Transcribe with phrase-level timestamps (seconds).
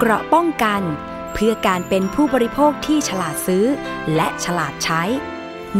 [0.00, 0.82] เกราะป้องกัน
[1.34, 3.64] เพื่อการเป็นผู้บริโภคที่ฉลาดซื้อ
[4.14, 5.02] และฉลาดใช้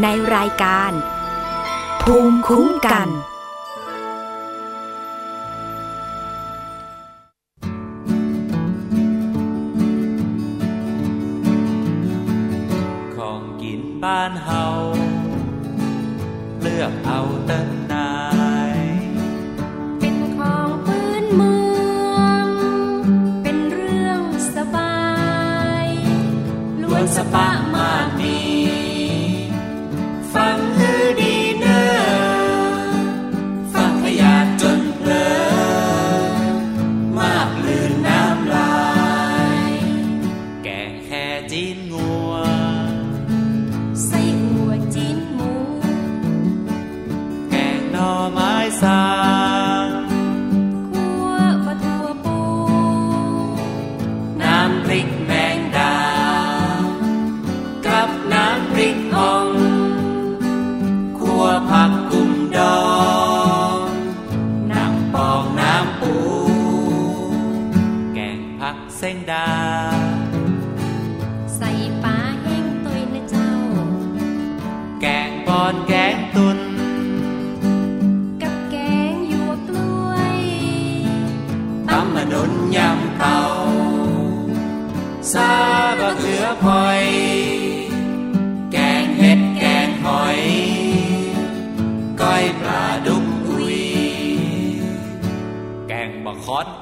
[0.01, 0.91] ในรายการ
[2.01, 3.09] ภูมิคุ้มกัน
[13.15, 14.68] ของกินบ้านเฮา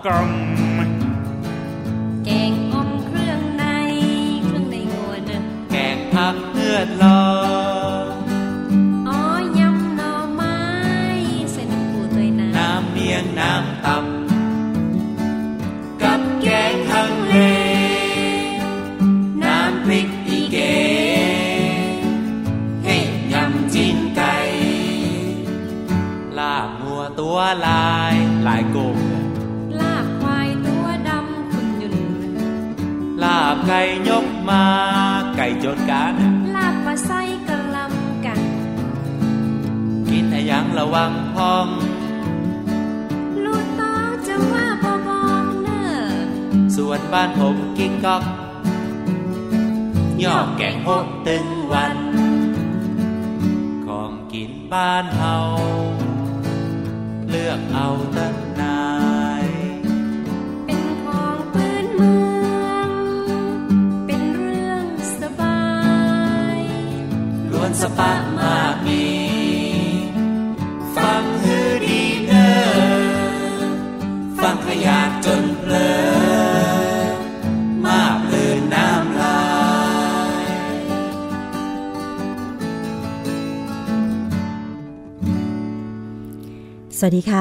[0.03, 0.56] แกงบ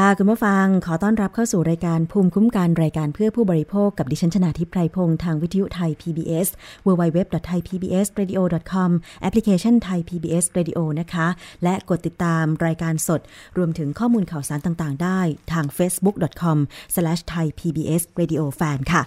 [0.08, 6.48] ค่ะคุณผู้ฟังขอต้อนรับเข้าสู่รายการภูมิคุ้มกันรายการเพื่อผู้บริโภคกับดิฉันชนาทิพไพรพงศ์ทางวิทยุไทย PBS
[6.86, 8.90] www.thaipbsradio.com
[9.22, 11.26] แอปพลิเคชันไทย PBS Radio นะคะ
[11.62, 13.20] และกดติดตามรายการสด
[13.56, 15.20] รวมถึงข้อมูลข่าวสารต่างๆ ได้
[15.52, 19.02] ทาง facebook.com/thaipbsradiofan ค่ะ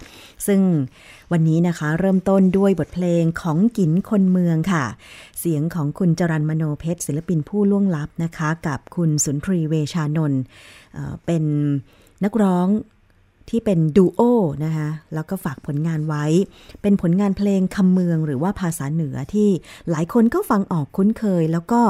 [0.46, 0.60] ซึ่ง
[1.32, 4.84] วันนี้นะคะเริ่มต้นด้วยบทเพลงของกินคนเมืองค่ะ
[5.40, 10.40] เสียงของคุณจรันมโนเพชรศิลปินผู้ล่วงลับนะคะ กับคุณสุนทรีเวชานนท์
[11.24, 11.44] เป็น
[12.24, 12.68] นักร้อง
[13.50, 14.20] ที่เป็นดูโอ
[14.64, 16.24] นะคะแล้วก็ฝากผลงานไว้
[16.82, 19.48] เป็นผลงานเพลงคำเมืองหรือว่าภาษาเหนือที่
[19.90, 21.80] หลายคนก็ฟังออกคุ้นเคย แล้วก็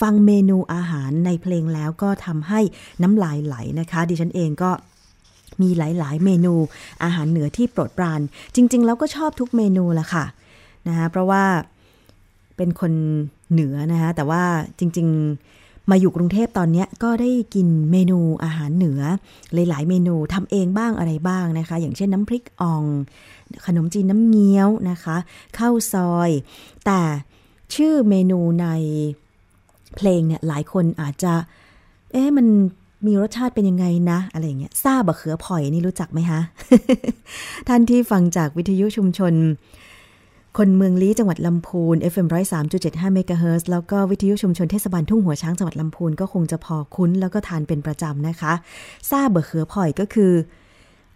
[0.00, 2.60] ฟังเมนูอาหารในเพลงแล้วก็ทำให้
[3.02, 4.70] น้ำลายไหลนะคะ ดิฉันเองก็
[5.62, 6.54] มีหลาย ๆ เมนู
[7.04, 8.20] อาหารเหนือที่โปรดปราน
[8.54, 10.24] จริง ๆ แล้วก็ชอบทุกเมนูละค่ะ
[10.88, 11.44] นะคะเพราะว่า
[12.56, 12.92] เป็นคน
[13.52, 14.42] เหนือนะคะแต่ว่า
[14.78, 15.08] จริง
[15.46, 15.59] ๆ
[15.90, 19.00] มาอยู่กรุงเทพตอนนี้ก็ได้กินเมนูอาหารเหนือ
[19.54, 22.84] หลายๆ เมนูทำเองบ้างอะไรบ้างนะคะ อย่างเช่นน้ำพริกอ่อง
[23.66, 25.16] ขนมจีนน้ำเงี้ยวนะคะ
[25.58, 26.30] ข้าวซอย
[26.86, 27.00] แต่
[27.74, 28.66] ชื่อเมนูใน
[29.96, 31.32] เพลงเนี่ยหลายคนอาจจะ
[32.12, 32.46] เอ๊ะมัน
[33.06, 36.40] มีรสชาติเป็นยังไงนะ อะไรอย่างเงี้ยซาบะเขือผ่อยนี่รู้จักไหมคะ
[37.68, 39.34] ท่านที่ฟังจากวิทยุชุมชน
[40.58, 42.28] คนเมืองลี้จังหวัดลำพูน FM
[42.70, 48.52] 103.75เมกะเฮิรตซ์แล้วก็วิทยุชุมชนเทศบาลทุ่งหัวช้างจังหวัดลำพูนก็คงจะพอคุ้นแล้วก็ทานเป็นประจำนะคะ
[49.10, 50.32] ซาบะเขือผ่อยก็คือ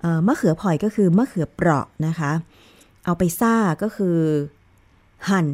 [0.00, 2.32] เออมะเขือผ่อยก็คือมะเขือเปราะนะคะ
[3.04, 4.16] เอาไปซ่าก็คือ
[5.30, 5.46] หั่น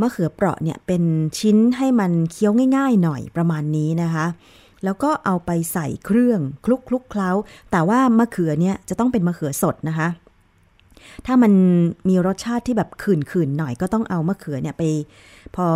[0.00, 1.02] มะเขือเปราะเนี่ยเป็น
[1.38, 4.26] ชิ้นให้มันเคี้ยวง่าย ๆ หน่อยประมาณนี้นะคะ
[4.84, 7.30] แล้วก็เอาไปใส่เครื่องคลุกคลุกเคล้า
[7.70, 10.08] แต่ว่ามะเขือเนี่ยจะต้องเป็นมะเขือสดนะคะ
[11.26, 11.52] ถ้ามัน
[12.08, 14.82] มีรสชาติที่แบบขื่นๆหน่อยก็ต้องเอามะเขือเนี่ยไป
[15.56, 15.68] พอ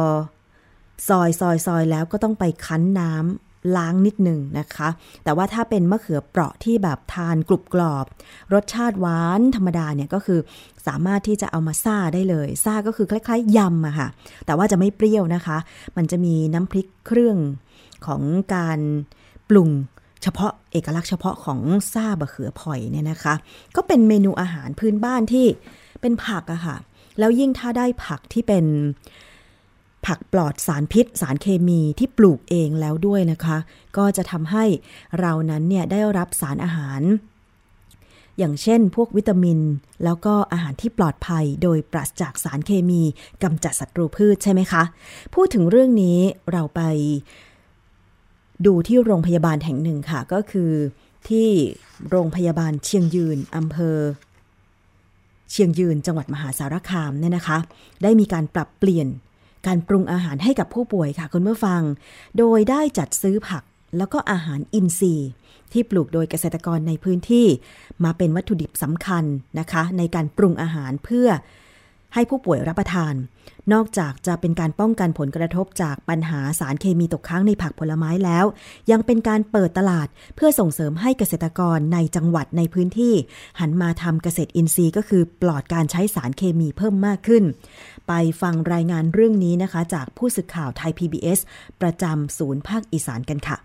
[1.09, 4.89] ซอยซอยซอยแล้วก็ต้องไปคั้นน้ำล้างนิดหนึ่งนะคะ
[5.25, 8.07] แต่ว่าถ้าเป็นมะเขือเปราะที่แบบทานกรุบกรอบ
[8.55, 10.41] รสชาติหวานธรรมดาเนี่ยก็คือ
[10.87, 14.09] สามารถที่จะเอามาซ่าได้เลยซ่าก็คือคล้ายๆยำอะค่ะ
[14.47, 15.59] แต่ว่าจะไม่เปรี้ยวนะคะ
[15.97, 17.39] มันจะมีน้ำพริกเครื่อง
[18.07, 18.23] ของ
[18.55, 18.79] การ
[19.49, 19.71] ปรุง
[20.23, 21.61] เฉพาะเอกลักษณ์เฉพาะของ
[21.93, 23.35] ซาบะเขือพอยเนี่ยนะคะ
[23.77, 25.47] ก็เป็นเมนูอาหารพื้นบ้านที่
[26.01, 26.77] เป็นผักอะค่ะ
[27.19, 28.65] แล้วยิ่งถ้าได้ผักที่เป็น
[30.07, 33.57] ผักปลอดสารพิษ สารเคมีที่ปลูกเองแล้วด้วยนะคะ
[33.97, 34.65] ก็จะทำให้
[35.21, 37.03] เรานั้นเนี่ยได้รับสารอาหาร
[38.39, 39.61] อย่างเช่น พวกวิตามิน
[40.05, 43.03] แล้วก็อาหารที่ปลอดภัยโดยปราศจากสารเคมี
[43.43, 44.83] กำจัดศัตรูพืชใช่ไหมคะ
[45.35, 46.19] พูดถึงเรื่องนี้
[46.53, 46.81] เราไป
[48.67, 50.73] ดูที่โรงพยาบาลแห่งหนึ่งค่ะ ก็คือ
[51.29, 51.49] ที่
[52.11, 53.99] โรงพยาบาลเชียงยืนอำเภอ
[55.51, 57.59] เชียงยืนจังหวัดมหาสารคามเนี่ยนะคะ
[58.03, 59.09] ได้มีการปรับเปลี่ยน
[59.67, 61.83] การปรุงอาหารให้กับผู้ป่วยค่ะคุณผู้ฟัง
[62.39, 63.63] โดยได้จัดซื้อผัก
[63.99, 65.31] แล้วก็อาหารอินทรีย์
[65.73, 67.47] ที่ปลูกโดยเกษตรกรในพื้นที่
[68.05, 69.25] มาเป็นวัตถุดิบสำคัญ
[69.59, 71.29] นะคะ ในการปรุงอาหารเพื่อ
[72.15, 73.15] ให้ผู้ป่วยรับประทาน
[73.73, 78.45] นอกจากจะเป็นการป้องกันผลกระทบจากปัญหาสารเคมีตกค้างในผักผลไม้แล้ว
[78.91, 83.15] ยังเป็นการเปิดตลาดเพื่อส่งเสริมให้เกษตรกรในจังหวัดในพื้นที่
[83.61, 87.45] หันมาทำเกษตรอินทรีย์ก็คือปลอดการใช้สารเคมีเพิ่มมากขึ้น
[88.09, 88.13] ไป
[88.43, 91.39] ฟังรายงานเรื่องนี้นะคะ จากผู้สื่อข่าวไทย PBS
[91.81, 93.59] ประจำศูนย์ภาคอีสานกันค่ะ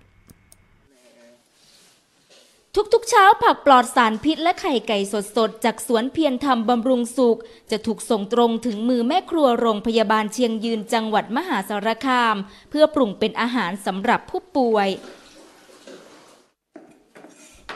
[2.75, 5.15] ทุกๆ เช้าผักปลอดสารพิษและไข่ไก่ส
[5.47, 7.39] ดๆ จากสวนเพียรธรรมบำรุงสุข
[7.71, 12.35] จะถูกส่งตรงถึงมือแม่ครัวโรงพยาบาลเชียงยืนจังหวัดมหาสารคาม
[12.69, 14.89] เพื่อปรุงเป็นอาหารสำหรับผู้ป่วย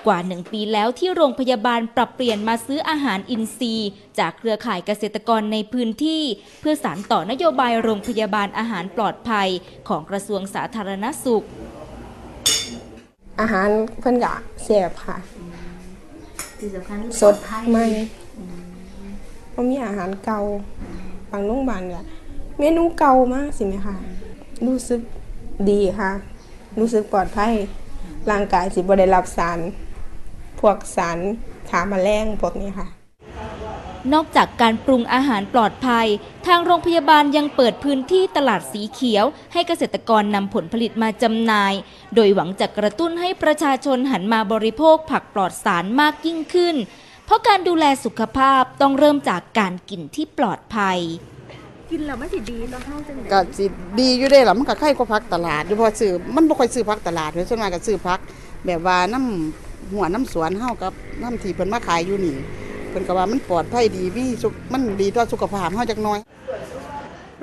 [0.06, 3.90] กว่าหนึ่งปีแล้วที่โรงพยาบาลปรับเปลี่ยนมาซื้ออาหารอินทรีย์
[4.20, 6.24] จากเครือข่ายเกษตรกรในพื้นที่
[6.60, 9.50] เพื่อสานต่อนโยบายโรงพยาบาลอาหารปลอดภัย
[9.88, 11.46] ของกระทรวงสาธารณสุข
[13.40, 14.34] อาหารเพิ่นกะ
[14.64, 15.18] แซ่บค่ะ
[17.22, 17.36] สด
[17.70, 17.86] ใหม่
[19.52, 20.40] เพราะมีอาหารเก่า
[21.32, 22.04] บางโรงพยาบาลเนี่ย
[22.60, 23.96] เมนูเก่ามากสิไหมคะ
[24.66, 25.02] รู้สึก
[25.70, 26.12] ดีค่ะ
[26.80, 27.54] รู้สึกปลอดภัย
[28.32, 29.60] ร่างกายสิบ่ได้รับสาร
[30.60, 31.18] พวกสาร
[31.70, 32.88] ขาแมลงพวกนี้ค่ะ
[34.14, 36.08] นอกจากการปรุงอาหารปลอดภัย
[36.48, 41.74] ทางโรงพยาบาลยังเปิดพื้นที่ตลาดสีเขียว ให้เกษตรกรนำผลผลิตมาจำหน่าย
[42.16, 46.76] โดยหวังจะกระตุ้นให้ประชาชนหันมาบริโภคผักปลอดสารมากยิ่งขึ้น
[47.26, 51.00] เพราะการดูแลสุขภาพต้องเริ่มจากการกินที่ปลอดภัย
[53.32, 53.66] ก็สิ
[54.00, 58.20] ดีอยู่ได้ล่ะมันก็ไข่กว่าพักตลาดอยู่เพอซื้อมันบ่ค่อยซื้อพักตลาดเลยส่วนมากก็ซื้อพัก
[58.66, 62.36] แบบว่าน้ำหัวน้ำสวนเฮากับน้ำที่เพิ่นมาขายอยู่นี่
[62.75, 66.20] เพิ่นก็ว่ามันปลอดภัยดีมีสุขมันดีต่อสุขภาพเฮาจักหน่อย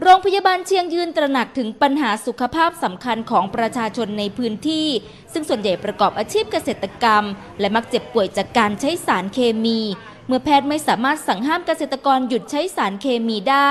[0.02, 4.88] โรงพยาบาลเชียงยืนตระหนักถึงปัญหาสุขภาพสำคัญของประชาชนในพื้นที่
[5.32, 7.24] ซึ่งส่วนใหญ่ประกอบอาชีพเกษตรกรรม
[7.60, 9.80] และมักเจ็บป่วยจากการใช้สารเคมี
[10.26, 13.70] เมื่อแพทย์ไม่สามารถสั่งห้ามเกษตรกรหยุดใช้สารเคมีได้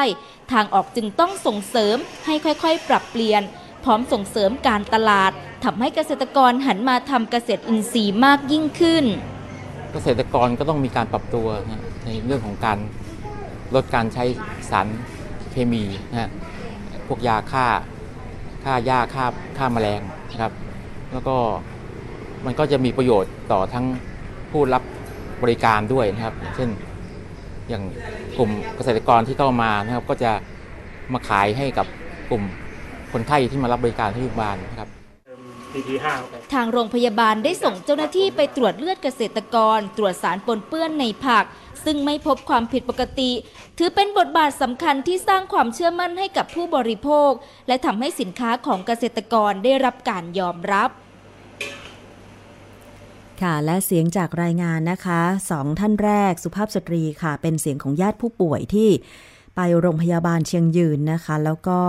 [0.51, 3.41] ทางออกจึงต้องส่งเสริมให้ค่อยๆ ปรับเปลี่ยน
[3.83, 5.31] พร้อมส่งเสริมการตลาด
[5.63, 9.05] ทำให้เกษตรกรหันมาทำเกษตรอินทรีย์มากยิ่งขึ้น
[9.93, 12.77] เกษตรกรก็ต้องมีการปรับตัวนะในเรื่องของการ
[13.75, 14.24] ลดการใช้
[14.69, 14.88] สาร
[15.51, 16.29] เคมีนะฮะ
[17.07, 17.65] พวกยาฆ่า
[18.63, 19.25] ฆ่าหญ้าฆ่า
[19.57, 20.53] ฆ่าแมลงนะครับ
[21.12, 21.36] แล้วก็
[22.45, 23.86] มันก็จะมีประโยชน์ต่อทั้ง
[24.51, 24.83] ผู้รับ
[25.43, 26.69] บริการด้วยนะครับ เช่น
[27.69, 27.83] อย่าง
[28.38, 30.31] กลุ่มเกษตรกรที่เข้ามานะครับ ก็จะ
[31.13, 31.88] มาขายให้กับ
[32.29, 32.43] กลุ่ม
[33.12, 35.00] คนไข้ที่มารับบริการที่โรงพยาบาลนะครับ
[36.53, 41.45] ทางโรงพยาบาลได้ส่งเจ้าหน้าที่ไปตรวจเลือดเกษตรกร ตรวจสารปนเปื้อนในผัก
[41.85, 43.31] ซึ่งไม่พบความผิดปกติ
[43.77, 47.31] ถือเป็นบทบาทสำคัญที่สร้างความเชื่อมั่นให้กับผู้บริโภค
[47.67, 50.89] และทำให้สินค้าของเกษตรกรได้รับการยอมรับ
[53.41, 58.89] ค่ะและเสียงจากรายงานนะคะสองท่านแรกสุภาพสตรีค่ะ เป็นเสียงของญาติผู้ป่วยที่
[59.55, 61.79] ไปโรงพยาบาลเชียงยืนนะคะ แล้วก็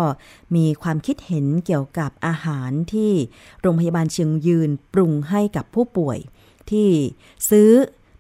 [0.57, 3.13] มีความคิดเห็นเกี่ยวกับอาหารที่
[3.61, 6.19] โรงพยาบาลเชียงยืนปรุงให้กับผู้ป่วย
[6.71, 6.89] ที่
[7.51, 7.71] ซื้อ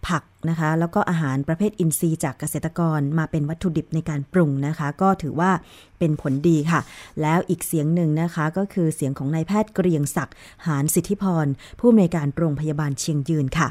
[0.09, 5.51] ผักนะคะ แล้วก็อาหารประเภทอินทรีย์จากเกษตรกรมาเป็นวัตถุดิบในการปรุงนะคะ ก็ถือว่า
[5.99, 6.81] เป็นผลดีค่ะ
[7.23, 11.47] แล้วอีกเสียงหนึ่งนะคะก็คือเสียงของนายแพทย์เกรียงศักดิ์หานสิทธิพร
[11.79, 13.69] ผู้อำนวยการโรงพยาบาลเชียงยืนค่ะ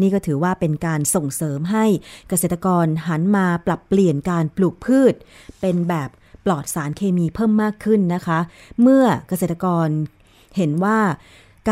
[0.00, 1.86] นี่ก็ถือว่าเป็นการส่งเสริมให้
[2.28, 5.14] เกษตรกรหันมาปรับเปลี่ยนการปลูกพืช
[5.60, 6.08] เป็นแบบ
[6.44, 8.38] ปลอดสารเคมีเพิ่มมากขึ้นนะคะ
[8.82, 9.88] เมื่อเกษตรกร
[10.56, 10.98] เห็นว่า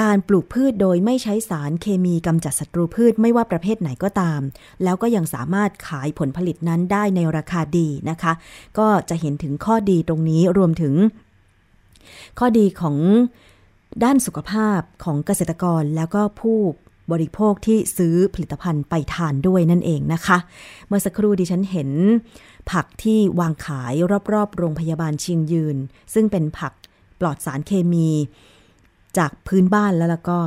[0.00, 4.40] การปลูกพืชโดยไม่ใช้สารเคมีกำจัดศัตรูพืชไม่ว่าประเภทไหนก็ตาม
[4.82, 8.32] แล้วก็ยังสามารถขายผลผลิตนั้นได้ในราคาดีนะคะ
[8.78, 10.94] ก็จะเห็นถึงข้อดีตรงนี้รวมถึง
[12.38, 12.96] ข้อดีของ
[14.04, 16.58] ด้านสุขภาพของเกษตรกรแล้วก็ผู้
[17.10, 20.38] บริโภคที่ซื้อผลิตภัณฑ์ไปทานด้วยนั่นเองนะคะ
[20.86, 21.90] เมื่อสักครู่ดิฉันเห็น
[22.70, 23.94] ผักที่วางขาย
[24.32, 25.76] รอบๆ โรงพยาบาลชียงยืน
[26.14, 26.72] ซึ่งเป็นผัก
[27.20, 28.08] ปลอดสารเคมี
[29.18, 30.38] จากพื้นบ้านแล้วแล้วก็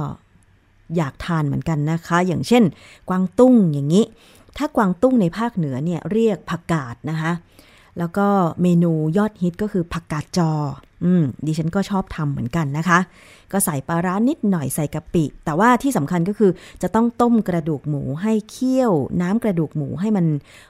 [0.95, 2.63] อยากทานเหมือนกันนะคะ อย่างเช่น
[3.09, 4.05] กวางตุ้งอย่างนี้
[4.57, 7.31] ถ้ากวางตุ้งในภาคเหนือเนี่ยเรียกผักกาดนะคะ
[7.99, 8.27] แล้วก็
[8.61, 10.51] เมนูยอดฮิตก็คือผักกาดจอ
[11.05, 12.99] อืม ดิฉันก็ชอบทำเหมือนกันนะคะ
[13.51, 20.25] ก็ใส่ปลาร้านิดหน่อยใส่กะปิ แต่ว่าที่สำคัญก็คือจะต้องต้มกระดูกหมูให้เคี่ยว น้ำกระดูกหมูให้มัน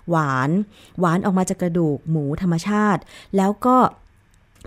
[0.09, 0.49] หวาน
[0.99, 3.01] หวานออกมาจากกระดูกหมูธรรมชาติ
[3.37, 3.75] แล้วก็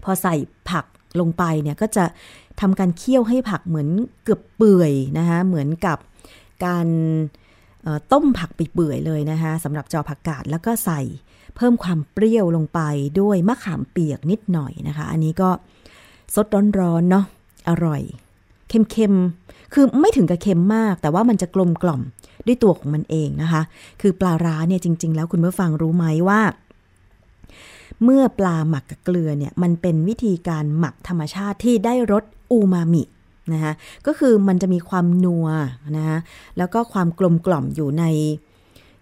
[0.04, 0.34] พอใส่
[0.70, 0.84] ผัก
[1.20, 2.04] ลงไปเนี่ยก็จะ
[2.60, 3.88] ทำการเคี่ยวให้ผักเหมือน
[4.24, 5.98] เกือบเปื่อยนะคะเหมือนกับ
[6.64, 6.86] การ
[8.12, 11.00] ต้มผักไปเปื่อยเลยนะคะสำหรับจอผักกาดแล้วก็ใส่
[11.58, 12.80] เพิ่มความเปรี้ยวลงไป
[13.20, 15.50] ด้วยมะขามเปียกนิดหน่อยนะคะ อันนี้ก็
[16.34, 16.46] สด
[16.80, 17.24] ร้อนๆเนาะ
[17.68, 18.02] อร่อย
[18.68, 22.02] เค็มๆ คือไม่ถึงกับเค็มมาก แต่ว่ามันจะกลมกล่อม
[22.46, 23.62] ด้วยตัวของมันเองนะคะ
[24.00, 26.40] คือปลาร้าเนี่ยจริง ๆ แล้วคุณผู้ฟังรู้ไหมว่า
[28.04, 33.02] เมื่อปลาหมักกับเกลือเนี่ยมันเป็นวิธีการหมักธรรมชาติที่ได้รสอูมามิ
[33.52, 33.72] นะคะ
[34.06, 35.46] ก็คือมันจะมีความนัว
[35.96, 36.18] นะคะ
[36.58, 38.04] แล้วก็ความกลมกล่อมอยู่ใน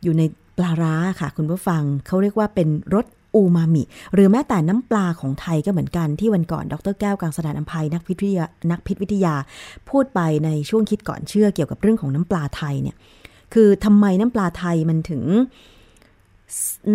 [0.03, 0.23] อยู่ใน
[0.59, 3.83] ปลาร้าค่ะ คุณผู้ฟังเขาเรียกว่าเป็นรสอูมามิ
[4.15, 9.35] หรือแม้แต่น้ำปลาของไทยก็เหมือนกันที่วันก่อนดรแก้วกังสดานอภัยนักพิษวิทยานักพิษวิทยา
[9.91, 12.97] พูดไปในช่วงคิดก่อนเชื่อเกี่ยวกับเรื่องของน้ำปลาไทยเนี่ย
[13.55, 15.23] คือทำไมน้ำปลาไทยมันถึง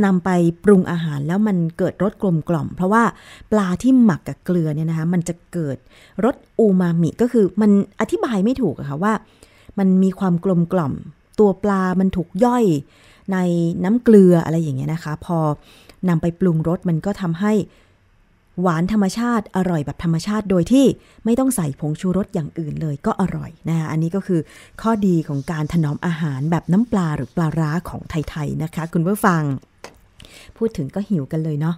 [0.05, 0.29] นำไป
[0.63, 3.03] ปรุงอาหารแล้วมันเกิดรสกลมกล่อม เพราะว่า
[3.51, 5.77] ปลาที่หมักกับเกลือเนี่ยนะคะมันจะเกิด
[6.25, 9.13] รสอูมามิก็คือมันอธิบายไม่ถูกอะค่ะว่า
[9.79, 10.93] มันมีความกลมกล่อม
[11.39, 12.65] ตัวปลามันถูกย่อย
[13.33, 13.37] ใน
[13.83, 15.37] น้ำเกลืออะไรอย่างเงี้ยนะคะ พอ
[16.09, 17.53] นำไปปรุงรสมันก็ทำให้
[18.61, 20.85] หวานธรรมชาติอร่อยแบบธรรมชาติโดยที่
[21.25, 24.41] ไม่ต้องใส่ผงชูรสอย่างอื่นเลยก็อร่อยนะคะอันนี้ก็คือ
[24.81, 29.41] ข้อดีของการถนอมอาหารแบบน้ำปลาหรือปลาร้าของไทยๆนะคะ คุณผู้ฟัง
[30.57, 31.75] พูดถึงก็หิวกันเลยเนาะ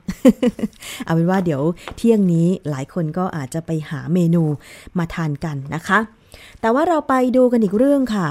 [1.04, 1.62] เอาเป็นว่าเดี๋ยว
[1.98, 4.44] เที่ยงนี้หลายคนก็อาจจะไปหาเมนู
[4.98, 6.00] มาทานกันนะคะ
[6.62, 8.28] แต่ว่าเราไปดูกันอีกเรื่องค่ะ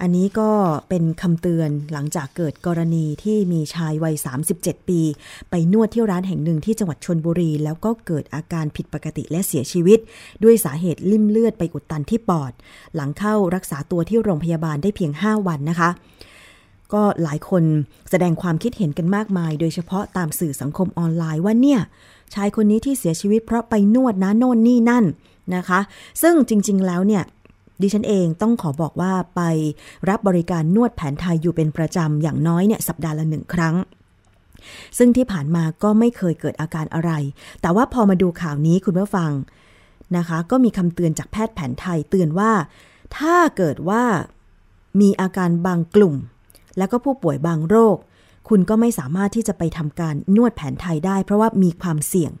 [0.00, 0.50] อันนี้ก็
[0.88, 4.14] เป็นคำเตือนหลังจากเกิดกรณีที่มีชายวัย
[4.52, 5.00] 37 ปี
[5.50, 9.98] ไปนวดที่ร้านแห่งหนึ่งที่จังหวัดชนบุรี แล้วก็เกิดอาการผิดปกติและเสียชีวิต
[10.44, 12.52] ด้วยสาเหตุลิ่มเลือดไปอุดตันที่ปอด
[12.94, 15.90] หลังเข้ารักษาตัวที่โรงพยาบาลได้เพียง 5 วันนะคะ
[16.94, 17.62] ก็หลายคน
[18.10, 21.80] แสดงความคิดเห็นกันมากมาย โดยเฉพาะตามสื่อสังคมออนไลน์ว่าเนี่ย
[22.34, 25.04] ชายคนนี้ที่เสียชีวิตเพราะไปนวดนะโน่นนี่นั่น
[25.56, 25.80] นะคะ
[26.22, 27.22] ซึ่งจริง ๆ แล้วเนี่ย
[27.80, 29.40] ดิฉันเองต้องขอบอกว่าไป
[30.08, 33.74] รับบริการนวดแผนไทยอยู่เป็นประจำอย่างน้อยเนี่ยสัปดาห์ละหนึ่งครั้ง
[34.98, 37.12] ซึ่งที่ผ่านมาก็ไม่เคยเกิดอาการอะไร
[37.60, 39.32] แต่ว่าพอมาดูข่าวนี้คุณผู้ฟัง
[40.16, 42.52] นะคะ ก็มีคำเตือนจากแพทย์แผนไทยเตือนว่า
[43.18, 44.04] ถ้าเกิดว่า
[45.00, 46.14] มีอาการบางกลุ่ม
[46.78, 47.96] แล้วก็ผู้ป่วยบางโรค
[48.48, 52.32] คุณก็ไม่สามารถที่จะไปทำการนวดแผนไทยได้ เพราะว่ามีความเสี่ยง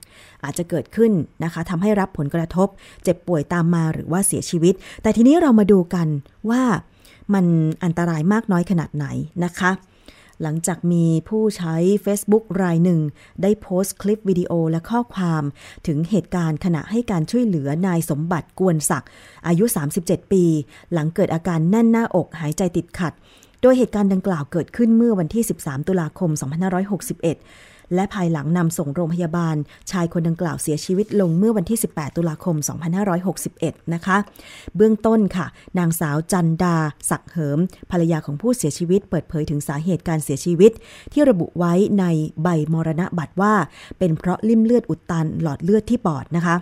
[0.44, 1.12] อาจจะเกิดขึ้น
[1.44, 2.68] นะคะทำให้รับผลกระทบ
[3.04, 6.08] เจ็บป่วยตามมาหรือว่าเสียชีวิต แต่ทีนี้เรามาดูกัน
[6.50, 6.62] ว่า
[7.34, 7.46] มัน
[7.84, 9.06] อันตรายมากน้อยขนาดไหน
[9.44, 9.72] นะคะ
[10.42, 13.00] หลังจากมีผู้ใช้ Facebook รายหนึ่ง
[13.42, 15.42] ได้โพสต์คลิปวิดีโอและข้อความ
[15.86, 19.10] ถึงเหตุการณ์ขณะให้การช่วยเหลือนายสมบัติกวนศักดิ์
[19.46, 19.64] อายุ
[19.98, 20.44] 37 ปี
[20.92, 23.12] หลังเกิดอาการแน่นหน้าอกหายใจติดขัด
[23.62, 29.56] โดยเหตุการณ์ดังกล่าวเกิดขึ้นเมื่อวันที่ 13 ตุลาคม 2561 และภายหลังนำส่งโรงพยาบาล
[29.90, 32.56] ชายคนดังกล่าวเสียชีวิตลงเมื่อวันที่ 18 ตุลาคม
[33.24, 34.16] 2561 นะคะ
[34.76, 35.46] เบื้องต้นค่ะ
[35.78, 36.76] นางสาวจันดา
[37.10, 37.58] ศักเหิม
[37.90, 40.72] ภรรยาของผู้เสียชีวิต เปิดเผยถึงสาเหตุการเสียชีวิต
[41.12, 42.04] ที่ระบุไว้ใน
[42.42, 43.54] ใบมรณบัตรว่า
[43.98, 46.56] เป็นเพราะลิ่มเลือดอุดตันหลอดเลือดที่ปอดนะคะ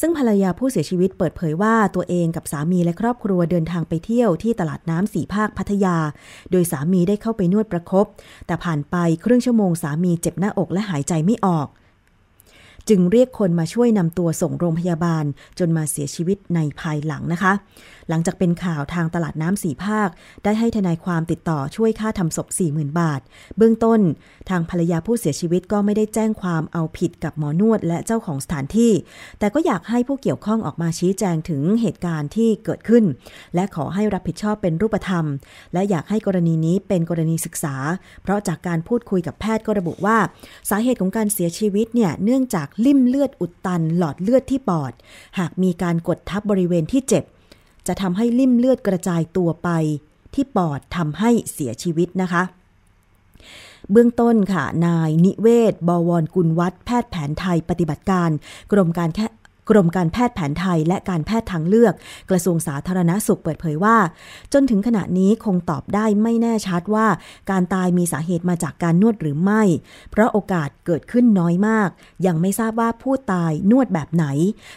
[0.00, 5.96] ซึ่งภรรยาผู้เสียชีวิตเปิดเผยว่าตัวเองกับสามีและครอบครัวเดินทางไปเที่ยวที่ตลาดน้ำสีภาคพัทยา
[6.50, 8.06] โดยสามีได้เข้าไปนวดประครบ
[8.46, 11.68] แต่ผ่านไปครึ่งชั่วโมงสามีเจ็บหน้าอกและหายใจไม่ออก
[12.88, 15.24] จึงเรียกคนมาช่วยนำตัวส่งโรงพยาบาล
[15.58, 17.52] จนมาเสียชีวิตในภายหลังนะคะ
[18.08, 20.08] หลังจากเป็นข่าวทางตลาดน้ำสีภาค
[20.44, 23.20] ได้ให้ทนายความติดต่อช่วยค่าทำศพ 40,000 บาท
[23.56, 24.00] เบื้องต้น
[24.50, 28.92] ทางภรรยาผู้เสียชีวิตก็ไม่ได้แจ้งความเอาผิดกับหมอนวดและเจ้าของสถานที่
[29.38, 33.04] แต่ก็อยากให้ผู้เกี่ยวข้องออกมาชี้แจงถึงเหตุการณ์ที่เกิดขึ้น
[33.54, 35.24] และขอให้รับผิดชอบเป็นรูปธรรม
[35.72, 37.74] และอยากให้กรณีนี้เป็นกรณีศึกษา
[38.22, 40.18] เพราะจากการพูดคุยกับแพทย์ก็ระบุว่า
[40.70, 44.92] สาเหตุของการเสียชีวิตเนี่ยเนื่องจากลิ่มเลือดอุดตันหลอดเลือดที่ปอด
[45.38, 47.24] หากมีการกดทับบริเวณที่เจ็บ
[47.88, 49.68] จะทำให้ลิ่มเลือดกระจายตัวไป
[50.34, 52.42] ที่ปอดทำให้เสียชีวิตนะคะ
[53.92, 58.30] เบื้องต้นค่ะ นายนิเวศ บวรกุลวัฒน์แพทย์แผนไทยปฏิบัติการ
[58.72, 61.94] กรมการแกรมการแพทย์แผนไทยและการแพทย์ทางเลือก
[62.30, 63.96] กระทรวงสาธารณาสุขเปิดเผยว่า
[64.52, 67.06] จนถึงขณะนี้คงตอบได้ไม่แน่ชัดว่า
[67.50, 69.62] การตายมีสาเหตุมาจากการนวดหรือไม่
[70.10, 71.88] เพราะโอกาสเกิดขึ้นน้อยมาก
[72.26, 74.26] ยังไม่ทราบว่าผู้ตายนวดแบบไหน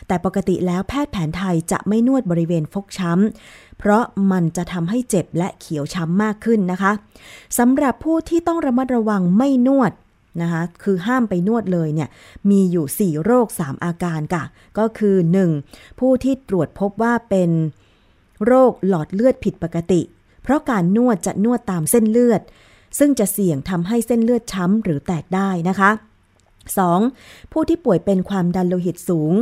[0.07, 6.91] แต่ปกติแล้วแพทย์แผนไทยจะไม่นวดบริเวณฟกช้ำเพราะมันจะทำให้เจ็บและเขียวช้ำมากขึ้นนะคะ
[7.57, 9.91] สำหรับผู้ที่ต้องระมัดระวังไม่นวด
[10.41, 12.09] นะคะคือห้ามไปนวดเลยเนี่ย
[12.50, 14.43] มีอยู่ 4 โรค 3 อาการค่ะ
[14.77, 15.15] ก็คือ
[15.57, 16.00] 1.
[16.00, 17.50] ผู้ที่ตรวจพบว่าเป็น
[18.45, 20.01] โรคหลอดเลือดผิดปกติ
[20.43, 22.41] เพราะการนวดจะนวดตามเส้นเลือด
[23.00, 25.89] ซึ่งจะเสี่ยงทำให้เส้นเลือดช้ำหรือแตกได้นะคะ
[26.71, 27.51] 2.
[27.51, 29.33] ผู้ที่ป่วยเป็นความดันโลหิตสูง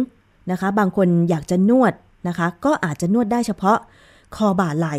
[0.51, 1.93] นะคะ บางคนอยากจะนวด
[2.27, 3.77] นะคะ ก็อาจจะนวดได้เฉพาะ
[4.36, 4.96] คอบ่าไหล่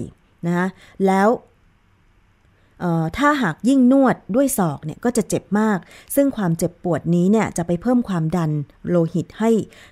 [0.46, 0.66] นะะ
[1.06, 1.28] แล้ว
[3.18, 5.78] ถ้าหากยิ่งนวดด้วยศอกเนี่ยก็จะเจ็บมาก
[6.14, 8.50] ซึ่งความเจ็บปวดนี้เนี่ยจะไปเพิ่มความดัน
[8.88, 9.50] โลหิตให้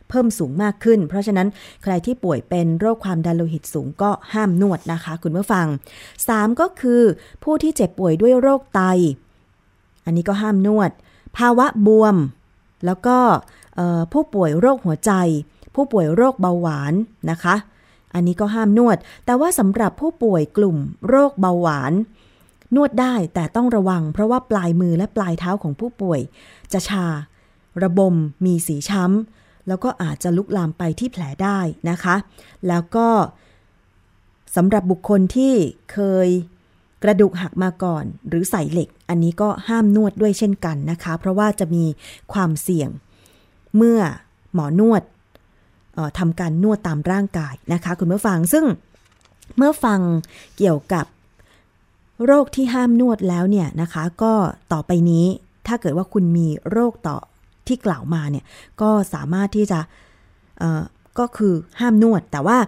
[0.08, 1.48] เพิ่มสูงมากขึ้น เพราะฉะนั้น
[1.82, 5.66] ใครที่ป่วยเป็นโรคความดันโลหิตสูงก็ห้ามนวดนะคะ คุณผู้ฟัง
[6.18, 7.02] 3 ก็คือ
[7.44, 8.80] ผู้ที่เจ็บป่วยด้วยโรคไต
[10.04, 10.90] อันนี้ก็ห้ามนวด
[11.36, 12.16] ภาวะบวม
[12.86, 13.16] แล้วก็
[14.12, 15.12] ผู้ป่วยโรคหัวใจ
[15.74, 16.94] ผู้ป่วยโรคเบาหวาน
[17.30, 17.54] นะคะ
[18.14, 20.76] อันนี้ก็ห้ามนวด แต่ว่าสำหรับผู้ป่วยกลุ่ม
[21.08, 21.92] โรคเบาหวาน
[22.74, 26.20] นวดได้แต่ต้องระวัง เพราะว่าปลายมือและปลายเท้าของผู้ป่วย
[26.72, 27.06] จะชา
[27.82, 31.58] ระบม มีสีช้ำ แล้วก็อาจจะลุกลามไปที่แผลได้
[31.90, 32.16] นะคะ
[32.68, 33.08] แล้วก็
[34.56, 35.52] สำหรับบุคคลที่
[35.92, 36.28] เคย
[37.02, 41.84] กระดูกหักมาก่อน หรือใส่เหล็ก อันนี้ก็ห้ามนวดด้วยเช่นกันนะคะ เพราะว่าจะมี
[42.32, 42.90] ความเสี่ยง
[43.76, 44.00] เมื่อ
[44.54, 45.02] หมอนวด
[46.18, 48.64] ทำการนวดตามร่างกายนะคะ คุณผู้ฟังซึ่ง
[49.56, 50.00] เมื่อฟัง
[50.58, 51.06] เกี่ยวกับ
[52.26, 54.32] โรคที่ห้ามนวดแล้วเนี่ยนะคะ ก็
[54.72, 55.26] ต่อไปนี้
[55.66, 57.16] ถ้าเกิดว่าคุณมีโรคต่อ
[57.66, 58.44] ที่กล่าวมาเนี่ย
[58.80, 59.80] ก็สามารถที่จะ
[61.18, 62.58] ก็คือห้ามนวด แต่ว่า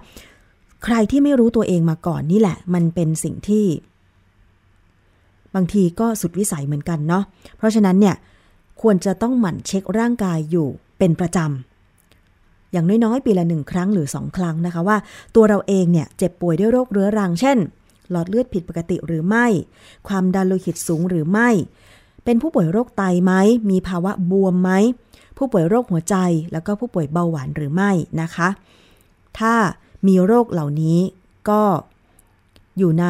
[0.85, 3.67] ใครที่ไม่รู้ตัวเองมาก่อนนี่แหละ มันเป็นสิ่งที่
[5.55, 7.25] บางทีก็สุดวิสัยเหมือนกันเนาะ
[7.57, 8.17] เพราะฉะนั้นเนี่ย
[8.83, 14.97] ควรจะต้องหมั่นเช็คร่างกายอยู่เป็นประจำอย่างน้อยๆ ปีละหนึ่งครั้งหรือสองครั้งนะคะว่า
[15.35, 17.59] ตัวเราเองเนี่ยเจ็บป่วยด้วยโรคเรื้อรัง เช่น
[18.11, 19.47] หลอดเลือดผิดปกติหรือไม่
[20.09, 21.49] ความดันโลหิตสูงหรือไม่
[22.25, 23.33] เป็นผู้ป่วยโรคไตไหม
[23.71, 24.71] มีภาวะบวมไหม
[25.37, 26.17] ผู้ป่วยโรคหัวใจ
[26.53, 28.49] แล้วก็ผู้ป่วยเบาหวานหรือไม่นะคะ
[29.39, 29.55] ถ้า
[30.07, 30.99] มีโรคเหล่านี้
[31.49, 31.63] ก็
[32.79, 33.07] อยู่ใน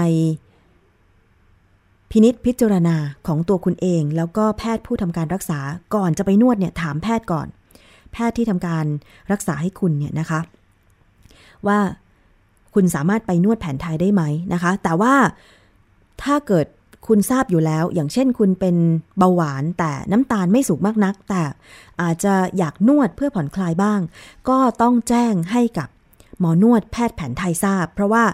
[2.10, 5.60] พินิษพิจารณาของตัวคุณเอง แล้วก็แพทย์ผู้ทำการรักษา
[5.94, 7.46] ก่อนจะไปนวดเนี่ยถามแพทย์ก่อน
[8.12, 8.84] แพทย์ที่ทำการ
[9.32, 10.40] รักษาให้คุณเนี่ยนะคะ
[11.66, 11.78] ว่า
[12.74, 15.14] คุณสามารถไปนวดแผนไทยได้ไหมนะคะ แต่ว่า
[16.22, 16.66] ถ้าเกิด
[17.06, 18.76] คุณทราบอยู่แล้ว อย่างเช่นคุณเป็น
[19.18, 21.42] เบาหวานแต่น้ำตาลไม่สูงมากนัก แต่
[22.02, 24.00] อาจจะอยากนวดเพื่อผ่อนคลายบ้าง
[24.48, 25.88] ก็ต้องแจ้งให้กับ
[26.38, 28.24] หมอนวดแพทย์แผนไทยทราบ เพราะว่า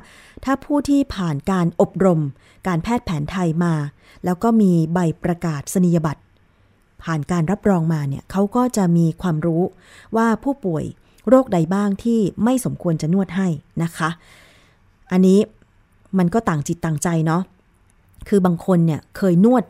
[0.44, 2.20] ถ้าผู้ที่ผ่านการอบรม
[2.66, 3.74] การแพทย์แผนไทยมา
[4.24, 6.22] แล้วก็มีใบประกาศนียบัตร
[7.02, 9.62] ผ่านการรับรองมาเนี่ยเขาก็จะมีความรู้
[10.16, 10.84] ว่าผู้ป่วย
[11.28, 13.48] โรคใดบ้างที่ไม่สมควรจะนวดให้
[13.82, 14.10] นะคะ
[15.12, 15.38] อันนี้
[16.18, 17.42] มันก็ต่างจิตต่างใจเนาะ
[18.28, 19.64] คือบางคนเนี่ยเคยนวด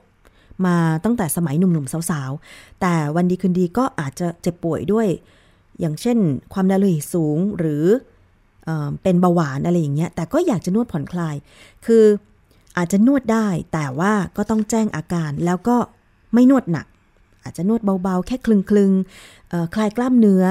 [0.66, 5.09] มาตั้งแต่สมัยหนุ่มๆสาวๆ แต่วันดีคืนดีก็อาจจะเจ็บป่วยด้วย
[5.81, 6.19] อย่างเช่น
[6.53, 7.85] ความดันโลหิตสูงหรือ
[8.64, 8.71] เอ
[9.03, 11.37] เป็นเบาหวานอะไรอย่างเงี้ย แต่ก็อยากจะนวดผ่อนคลาย
[11.87, 12.05] คือ
[12.77, 15.77] อาจจะนวดได้ แต่ว่าก็ต้องแจ้งอาการแล้วก็
[16.35, 16.87] ไม่นวดหนัก
[17.42, 20.45] อาจจะนวดเบาๆ แค่คลึงๆคลายกล้ามเนื้อ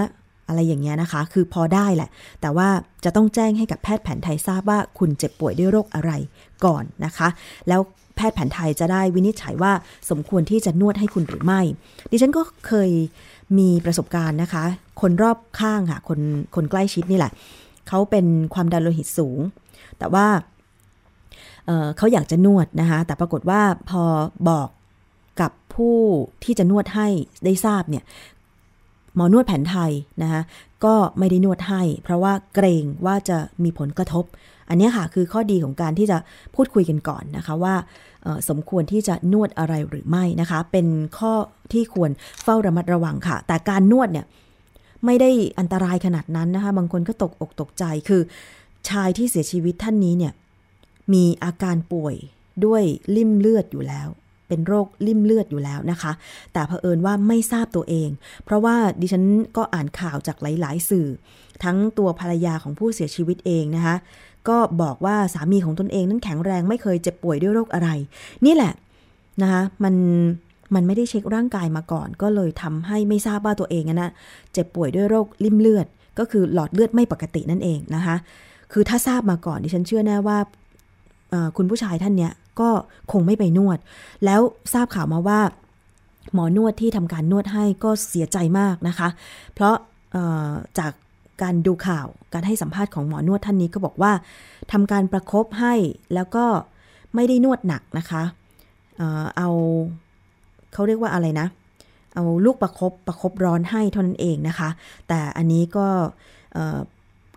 [0.48, 2.10] อะไรอย่างเงี้ยนะคะ คือพอได้แหละ
[2.42, 2.68] แต่ว่า
[3.04, 6.12] จะต้องแจ้งให้กับแพทย์แผนไทยทราบว่าคุณเจ็บป่วยด้วยโรคอะไร
[6.66, 7.28] ก่อนนะคะ
[7.68, 7.82] แล้ว
[8.16, 9.72] แพทย์แผนไทยจะได้วินิจฉัยว่า
[10.10, 11.62] สมควรที่จะนวดให้คุณหรือไม่
[12.12, 12.92] ดิฉันก็เคย
[13.58, 14.64] มีประสบการณ์นะคะ
[15.02, 16.20] คนรอบข้างค่ะ คน
[16.56, 17.32] คนใกล้ชิดนี่แหละ
[17.88, 19.40] เขาเป็นความดันโลหิตสูง
[19.98, 20.28] แต่ว่า
[21.66, 24.04] เเขาอยากจะนวดนะคะ แต่ปรากฏว่าพอ
[24.50, 24.70] บอก
[25.42, 25.98] กับผู้
[26.44, 27.08] ที่จะนวดให้
[27.46, 28.04] ได้ทราบเนี่ย
[29.16, 30.42] หมอนวดแผนไทยนะคะ
[30.86, 34.26] ก็ไม่ได้นวดให้ เพราะว่าเกรงว่าจะมีผลกระทบ
[34.70, 36.18] อันนี้ค่ะคือข้อดีของการที่จะ
[36.56, 37.76] พูดคุยกันก่อนนะคะว่า
[38.50, 41.34] สมควรที่จะนวดอะไรหรือไม่นะคะ เป็นข้อ
[41.74, 42.12] ที่ควร
[42.44, 44.26] เฝ้าระมัดระวังค่ะ แต่การนวดเนี่ย
[45.06, 48.22] ไม่ได้อันตรายขนาดนั้นนะคะ บางคนก็ตกอกตกใจคือ
[48.90, 50.34] ชายที่เสียชีวิตท่านนี้เนี่ย
[51.14, 52.16] มีอาการป่วย
[52.66, 52.84] ด้วย
[53.16, 54.08] ลิ่มเลือดอยู่แล้ว
[54.48, 56.12] เป็นโรคลิ่มเลือดอยู่แล้วนะคะ
[56.54, 58.10] แต่เผอิญว่าไม่ทราบตัวเอง
[58.46, 59.24] เพราะว่าดิฉัน
[59.58, 61.08] ก็อ่านข่าวจากหลาย ๆ สื่อ
[61.64, 63.96] ทั้งตัวภรรยาของผู้เสียชีวิตเองนะคะ
[64.50, 67.90] ก็บอกว่าสามีของตนเองนั้นแข็งแรงไม่เคยเจ็บป่วยด้วยโรคอะไร
[68.46, 68.74] นี่แหละ
[69.42, 69.96] นะคะมัน
[70.76, 74.10] มันไม่ได้เช็คร่างกายมาก่อน ก็เลยทำให้ไม่ทราบว่าตัวเองนะ
[74.54, 75.88] เจ็บป่วยด้วยโรคลิ่มเลือด
[76.20, 78.16] ก็คือหลอดเลือดไม่ปกตินั่นเองนะคะ
[78.74, 80.38] คือถ้าทราบมาก่อนดิฉันเชื่อแน่ว่า
[81.58, 82.70] คุณผู้ชายท่านเนี้ย ก็
[83.12, 83.78] คงไม่ไปนวด
[84.26, 84.42] แล้ว
[84.74, 85.40] ทราบข่าวมาว่า
[86.34, 89.10] หมอนวดที่ทำการนวดให้ก็เสียใจมากนะคะ
[89.54, 89.76] เพราะ
[90.80, 90.92] จาก
[91.42, 94.12] การดูข่าวการให้สัมภาษณ์ของหมอนวดท่านนี้ก็บอกว่า
[94.72, 95.74] ทำการประครบให้
[96.14, 96.46] แล้วก็
[97.16, 98.24] ไม่ได้นวดหนักนะคะ
[99.38, 99.50] เอา
[100.74, 101.48] เขาเรียกว่าอะไรนะ
[102.16, 104.70] เอาลูกประครบประครบร้อนให้เท่านั้นเองนะคะ
[105.08, 105.88] แต่อันนี้ก็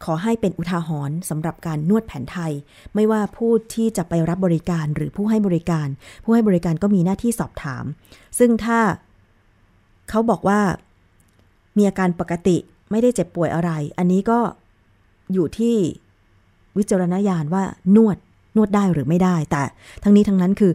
[0.04, 2.52] ขอให้เป็นอุทาหรณ์สำหรับการนวดแผนไทย
[2.94, 5.88] ไม่ว่าผู้ที่จะไปรับบริการหรือผู้ให้บริการ
[6.24, 7.84] ผู้ให้บริการก็มีหน้าที่สอบถาม
[8.38, 8.78] ซึ่งถ้า
[10.10, 10.60] เขาบอกว่า
[11.76, 12.56] มีอาการปกติ
[12.90, 14.38] ไม่ได้เจ็บป่วยอะไร อันนี้ก็
[15.32, 15.76] อยู่ที่
[16.78, 17.62] วิจารณญาณว่า
[17.96, 18.16] นวด
[18.56, 19.62] นวดได้หรือไม่ได้ แต่
[20.02, 20.72] ทั้งนี้ทั้งนั้นคือ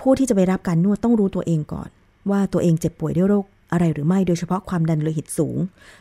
[0.00, 1.88] ผู้ที่จะไปรับการนวดต้องรู้ตัวเองก่อน
[2.30, 5.56] ว่าตัวเองเจ็บป่วยด้วยโรคอะไรหรือไม่โดยเฉพาะความดันโลหิตสูง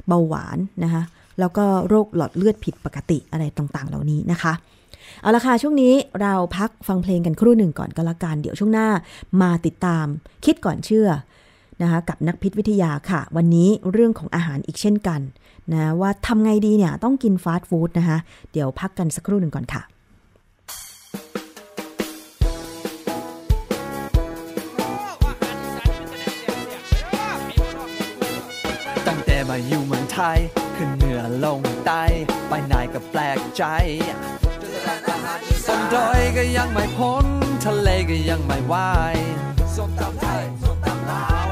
[0.08, 1.04] เบาหวานนะคะ
[1.40, 4.54] แล้วก็โรคหลอดเลือดผิดปกติอะไรต่างๆ เหล่านี้นะคะ
[5.22, 8.88] เอาละค่ะ ช่วงนี้เราพักฟังเพลงกันครู่หนึ่งก่อนก็แล้วกัน เดี๋ยวช่วงหน้า
[9.42, 10.06] มาติดตาม
[10.46, 11.08] คิดก่อนเชื่อ
[11.82, 15.22] นะคะกับนักพิษวิทยาค่ะ วันนี้เรื่องของอาหารอีกเช่นกัน
[15.74, 18.18] นะว่าทำไงดีเนี่ยต้องกินฟาสต์ฟู้ดนะคะ
[18.52, 19.82] เดี๋ยวพักกันสักครู่หนึ่งก่อนค่ะ
[30.20, 30.40] ทย
[30.76, 32.04] ขึ้นเหนือลงใต้
[32.48, 33.64] ไปไหนก็แปลกใจ
[35.68, 37.26] ต้นดอยก็ยังไม่พ้น
[37.66, 38.76] ทะเลก็ยังไม่ไหว
[39.76, 41.48] ส้มตำไทยส้มตำลาว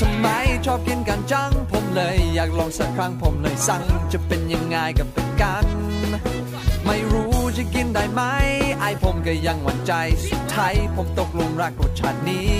[0.00, 0.26] ทำไม
[0.66, 5.66] ชอบกินกันจัง ผมเลยอยากลองสักครั้งผมเลยสั่ง จะเป็นยังไงกับเป็นกัน
[6.86, 8.22] ไม่รู้จะกินได้ไหม
[8.80, 9.92] ไอผมก็ยังหวั่นใจ
[10.28, 12.52] สุดท้ายผมตกลุมรักรสชาตินี้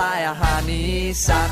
[0.00, 0.82] ลายอาหารอี
[1.26, 1.50] สาน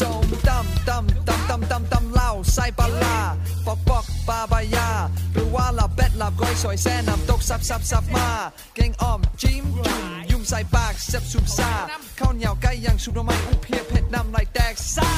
[0.00, 3.18] ส้มตำตำตำตำตำตำเหล้าใส่ปลาร้า
[3.66, 4.88] ปอกปอกปลาบายา
[5.32, 8.28] หรือว่าลาเป็ดลาก้อยซอยแซ่น้ำตกซับซับซับมา
[8.74, 10.11] แกงอ่อมจิ้มจุ่ม
[10.54, 11.70] ใส่ปากแซ่บซุปซา
[12.18, 15.10] ข้าวเหนียวไก่ย่างซุปหน่อไม้อุเพียเผ็ดน้ำไหลแตกซ่า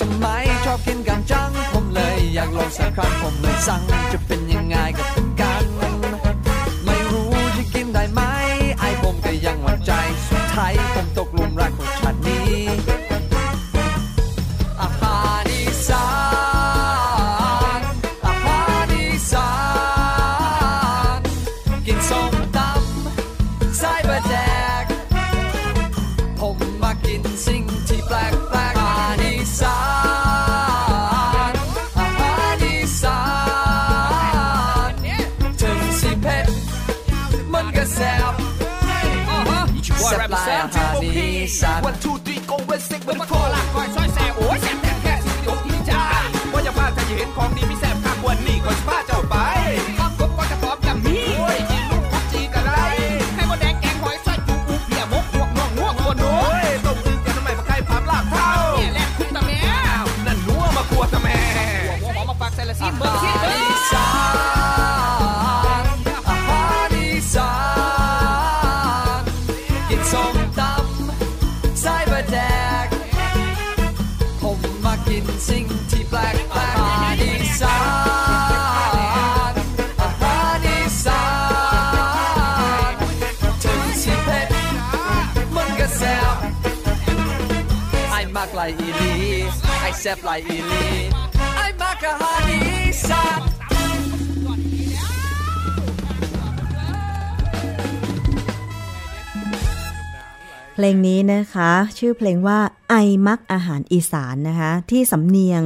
[0.00, 0.26] ทำไม
[0.64, 3.80] ชอบกินกันจัง ผมเลยอยากลองสักครั้งผมเลยสั่ง
[4.12, 4.18] จะ
[43.06, 45.90] เมื่อมาโคลากคอยซอยแซ่โอ้ยแซ่บแซ่แค่สิบงที่อกที่ใจ
[46.52, 49.15] ว่าอย่พลาดจะเห็นของดีไม่แซ่บข้างวันนี่ก่อนจะพลาดจะ
[90.06, 90.86] ซ่บไหลอีลี
[91.56, 93.40] ไอ้มักอาหารอีสาน
[100.74, 102.94] เพลงนี้นะคะ ชื่อเพลงว่าไอ
[103.26, 105.62] มักอาหารอีสานนะคะ ที่สำเนียง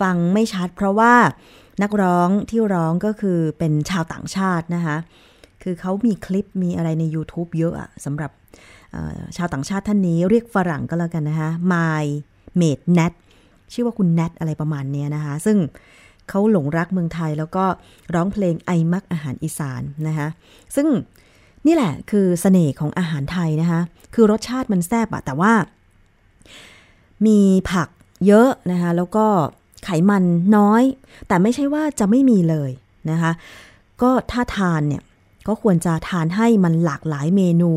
[0.00, 1.14] ฟังไม่ชัด เพราะว่า
[1.82, 4.96] นักร้องที่ร้องก็คือเป็นชาวต่างชาตินะคะ
[5.62, 8.30] คือเขามีคลิปมีอะไรใน YouTube เยอะอะสำหรับ
[9.36, 12.04] ชาวต่างชาติท่านนี้เรียกฝรั่งก็แล้วกันนะคะ My
[12.60, 13.12] Mate Nat
[13.72, 15.58] ชื่อว่าคุณแนทอะไรประมาณเนี้ยนะคะ ซึ่ง
[16.28, 17.64] เขาหลงรักเมืองไทยแล้วก็
[18.14, 20.28] ร้องเพลงไอมักอาหารอีสานนะคะ
[20.74, 20.86] ซึ่ง
[21.66, 23.80] นี่แหละคือเสน่ห์ของอาหารไทยนะคะ
[24.14, 25.52] คือรสชาติมันแซ่บอะแต่ว่า
[27.26, 27.88] มีผัก
[28.26, 29.26] เยอะนะคะ แล้วก็
[29.84, 30.24] ไขมัน
[30.56, 30.82] น้อย
[31.28, 32.70] แต่ไม่ใช่ว่าจะไม่มีเลย
[33.10, 33.32] นะคะ
[34.02, 35.02] ก็ถ้าทานเนี่ย
[35.48, 37.72] ก็ควรจะทานให้มันหลากหลายเมนู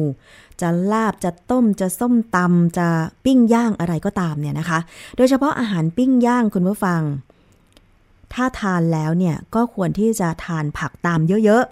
[0.62, 2.88] จะลาบจะต้มจะส้มตำจะ
[3.26, 4.80] ปิ้งย่างอะไรก็ตามเนี่ยนะคะ
[5.18, 7.02] โดยเฉพาะอาหารปิ้งย่างคุณผู้ฟัง
[8.34, 11.64] ถ้าทานแล้วเนี่ยก็ควรที่จะทานผักตามเยอะ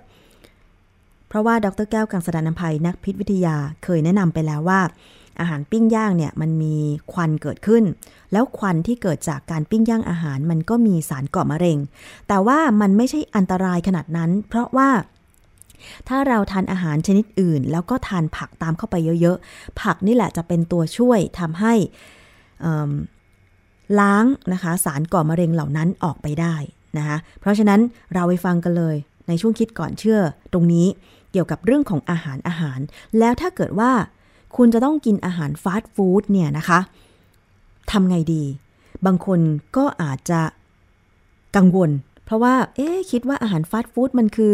[0.60, 4.82] ๆ เพราะว่าดรแก้วกังสดานนภัยนักพิษวิทยาเคยแนะนำไปแล้วว่า
[5.39, 6.76] อาหารปิ้งย่างเนี่ยมันมี
[7.13, 7.84] ควันเกิดขึ้น
[8.32, 11.78] แล้วควันที่เกิดจากการปิ้งย่างอาหารมันก็มีสารก่อมะเร็ง
[12.28, 14.89] แต่ว่ามันไม่ใช่อันตรายขนาดนั้น เพราะว่า
[16.10, 21.74] ถ้าเราทานอาหารชนิดอื่น แล้วก็ทานผักตามเข้าไปเยอะๆ ผักนี่แหละจะเป็นตัวช่วยทำให้
[24.00, 26.56] ล้างนะคะสารก่อมะเร็งเหล่านั้นออกไปได้
[26.98, 27.80] นะคะเพราะฉะนั้น
[28.13, 28.96] เราไปฟังกันเลย
[29.28, 30.19] ในช่วงคิดก่อนเชื่อ
[30.54, 30.88] ตรงนี้
[31.32, 32.80] เกี่ยวกับเรื่องของอาหารอาหาร
[33.19, 33.91] แล้วถ้าเกิดว่า
[34.58, 36.80] คุณจะต้องกินอาหารฟาสต์ฟู้ดเนี่ยนะคะ
[37.91, 38.43] ทำไงดี
[39.06, 39.39] บางคน
[39.78, 40.41] ก็อาจจะ
[41.56, 41.89] กังวล
[42.34, 44.54] เพราะว่า เอ๊คิดว่าอาหารฟาสต์ฟู้ดมันคือ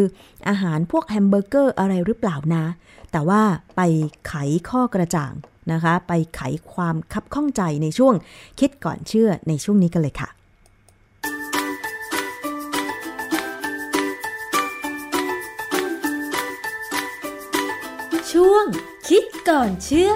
[0.49, 2.65] อาหารพวกแฮมเบอร์เกอร์อะไรหรือเปล่านะ
[3.11, 3.41] แต่ว่า
[3.75, 3.81] ไป
[4.27, 4.33] ไข
[4.69, 5.33] ข้อกระจ่าง
[5.71, 8.13] นะคะ ไปไขความคับข้องใจในช่วง
[8.59, 10.29] คิดก่อนเชื่อในช่วงนี้กันเลยค่ะ
[18.31, 18.65] ช่วง
[19.09, 20.13] คิดก่อนเชื่อ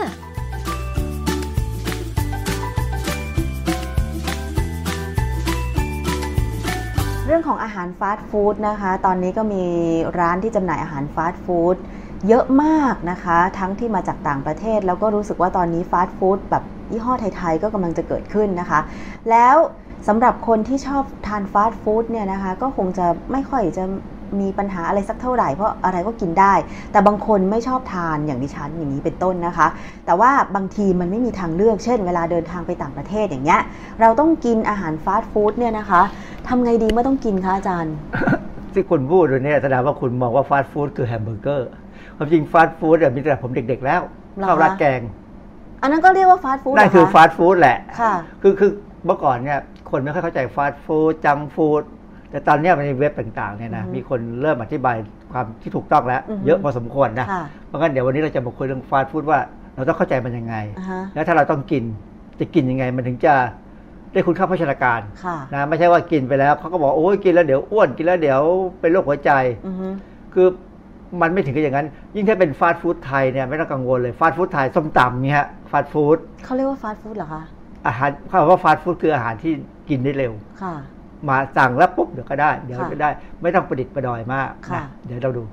[7.35, 9.65] รื่องของอาหารฟาสต์ฟู้ดนะคะ ตอนนี้ก็มี
[10.19, 11.75] ร้านที่จำหน่ายอาหารฟาสต์ฟู้ด
[12.27, 18.79] เยอะมากนะคะ ทั้งที่มาจากต่างประเทศ แล้วก็รู้สึกว่าตอนนี้ฟาสต์ฟู้ดแบบยี่ห้อไทย ๆ ก็กำลังจะเกิดขึ้นนะคะ
[19.29, 19.55] แล้ว
[20.07, 23.83] สำหรับคนที่ชอบทานฟาสต์ฟู้ดเนี่ยนะคะ ก็คงจะไม่ค่อยจะ
[24.41, 26.53] มีปัญหาอะไรสักเท่าไหร่เพราะอะไรก็กินได้
[26.91, 29.67] แต่บางคนไม่ชอบทานอย่างดิฉันอย่างนี้เป็นต้นนะคะ
[30.05, 33.61] แต่ว่าบางทีมันไม่มีทางเลือกเช่น เวลาเดินทางไปต่างประเทศอย่างเงี้ย
[34.01, 36.01] เราต้องกินอาหารฟาสต์ฟู้ดเนี่ยนะคะ
[36.47, 37.95] ทำไงดีเมื่อต้องกินคะอาจารย์
[38.73, 41.69] ที่คุณพูดเนี่ยแสดงว่าคุณมองว่าฟาสต์ฟู้ดคือแฮมเบอร์เกอร์
[42.17, 44.01] ความจริงฟาสต์ฟู้ดเนี่ยมีแต่ผมเด็ก ๆ แล้ว
[44.37, 45.01] เหรอคะข้าวราดแกง
[45.81, 48.71] อันนั้นก็เรียกว่าฟาสต์ฟู้ดนั่นคือฟาสต์ฟู้ดแหละ ค่ะ คือคือ
[49.05, 51.81] เมื่อก่อนเนี่ยคนไม่ค่อยเข้าใจฟาสต์ฟู้ดจังฟู้ด
[52.33, 54.97] แต่ตอนเนี้ยมันในเว็บต่างๆเนี่ยนะอือฮึมีคนเริ่มอธิบาย
[55.31, 59.39] ความที่ถูกต้องแล้วอือฮึเยอะพอสมควรนะค่ะเพราะงั้นเดี๋ยววันนี้เราจะมาคุยเรื่องฟาสต์ฟู้ดว่า
[59.75, 61.83] เราต้องเข้าใจมันยังไงอ่าฮะแล้วถ้าเราต้องกิน
[62.39, 63.33] จะกินยังไง มันถึงจะ
[64.11, 68.41] ได้คุณค่าโภชนาการค่ะนะไม่ใช่ว่ากินไปแล้วเขาก็บอกโอ้ยกินแล้วเดี๋ยวอ้วนกินแล้วเดี๋ยว
[68.79, 69.31] เป็นโรคหัวใจ
[69.67, 69.87] อือฮึ
[70.33, 70.47] คือ
[71.21, 77.43] มันไม่ถึงกับอย่างนั้น ยิ่งถ้าเป็นฟาสต์ฟู้ดไทยเนี่ยไม่ต้องกังวลเลยฟาสต์ฟู้ดไทยส้มตำเนี่ยฮะฟาสต์ฟู้ดเขาเรียกว่าฟาสต์ฟู้ดเหรอคะ
[77.87, 79.53] อาหารเขาบอกว่าฟาสต์ฟู้ดคืออาหารที่
[79.89, 80.73] กินได้เร็วค่ะ
[81.29, 83.09] มาสั่งแล้วปุ๊บเดี๋ยวก็ได้ เดี๋ยวค่ะก็ได้
[83.41, 85.43] ไม่ต้องประดิษฐ์ประดอยมากค่ะนะเดี๋ยวเราดู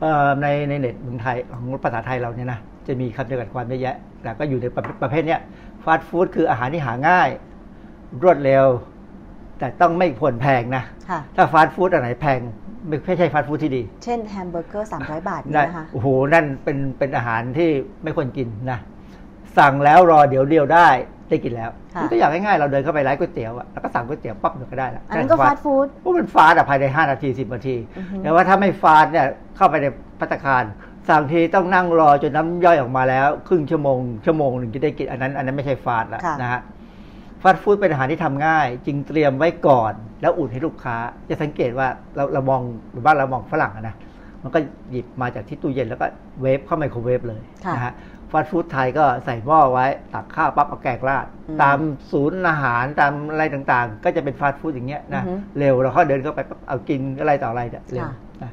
[0.00, 5.40] เอ่อในในเน็ตเมืองไทยของภาษาไทยเราเนี่ยนะจะมีคำจำกัดความเยอะแยะแต่ก็อยู่ในประประเภทเนี้ย
[5.84, 7.28] ฟาสต์ฟู้ดคืออาหารที่หาง่าย
[8.22, 8.66] รวดเร็ว
[9.58, 12.40] แต่ต้องไม่ผลแพงนะค่ะถ้าฟาสต์ฟู้ดอันไหนแพง
[12.88, 17.68] ไม่ไม่ใช่ฟาสต์ฟู้ดที่ดี เช่นแฮมเบอร์เกอร์300บาทนั่นี่นนะคะโอ้โห นั่นเป็นเป็นอาหารที่
[18.02, 18.78] ไม่ควรกินนะ
[19.58, 20.88] สั่งแล้วรอเดี๋ยวเดียวได้
[21.28, 29.26] ได้กินแล้ว ค่ะตัวอย่างง่ายๆเราเดินเข้าไปร้านก๋วยเตี๋ยวอะแล้วก็สั่งก๋วยเตี๋ยวปั๊บเดี๋ยวก็ได้แล้วอันนั้นก็ฟาสต์ฟู้ดโอ้มันฟาสต์อะภายใน 5 นาที 10 นาทีอือฮึแต่ว่าถ้าไม่ฟาสต์เนี่ย
[29.56, 29.86] เข้าไปใน
[30.18, 30.64] พัตตาคาร
[31.08, 36.60] สั่งทีต้องนั่งรอจนน้ำย่อยออกมาแล้ว ครึ่งชั่วโมงชั่วโมงหนึ่งจะได้กินอันนั้น อันนั้นไม่ใช่ฟาสต์ละค่ะนะฮะ
[37.42, 40.96] ฟาสต์ฟู้ดเป็นอาหารที่ทำง่าย จึงเตรียมไว้ก่อน แล้วอุ่นให้ลูกค้า
[41.28, 42.60] จะสังเกตว่าเราเรามอง
[42.92, 43.94] หรือบ้านเรามองฝรั่งอะนะ
[44.42, 44.58] มันก็
[44.90, 46.06] หยิบมาจากที่ตู้เย็นแล้วก็
[46.40, 47.92] เวฟเข้าไมโครเวฟเลยค่ะนะฮะ
[48.34, 51.78] ฟาสต์ฟู้ดไทยก็ใส่หม้อไว้ ตักข้าวปั๊บเอาแกงราดอืมตาม
[52.12, 58.50] ศูนย์อาหารตามอะไรต่างๆ ก็จะเป็นฟาสต์ฟู้ดอย่างเงี้ยนะอือฮึเร็วเราเข้าเดินเข้าไปปั๊บเอากินอะไรต่ออะไรเนี่ยเร็วค่ะนะ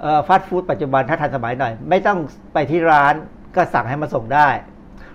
[0.00, 2.18] เอ่อฟาสต์ฟู้ดปัจจุบันถ้าทันสมัยหน่อย ไม่ต้อง
[2.54, 3.14] ไปที่ร้าน
[3.56, 4.48] ก็สั่งให้มาส่งได้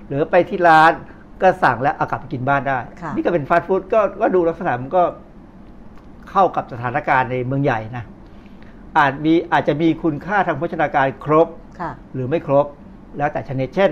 [0.07, 0.91] หรือไปที่ร้าน
[1.41, 5.03] ก็สั่งแล้วเอากลับไปกินบ้านได้ค่ะนี่ก็เป็นฟาสต์ฟู้ดก็ก็ดูลักษณะมันก็
[6.31, 8.03] เข้ากับสถานการณ์ในเมืองใหญ่นะ
[8.97, 11.47] อาจมีอาจจะมีคุณค่าทางโภชนาการครบ
[11.79, 12.65] ค่ะหรือไม่ครบ
[13.17, 13.91] แล้วแต่ชนิดเช่น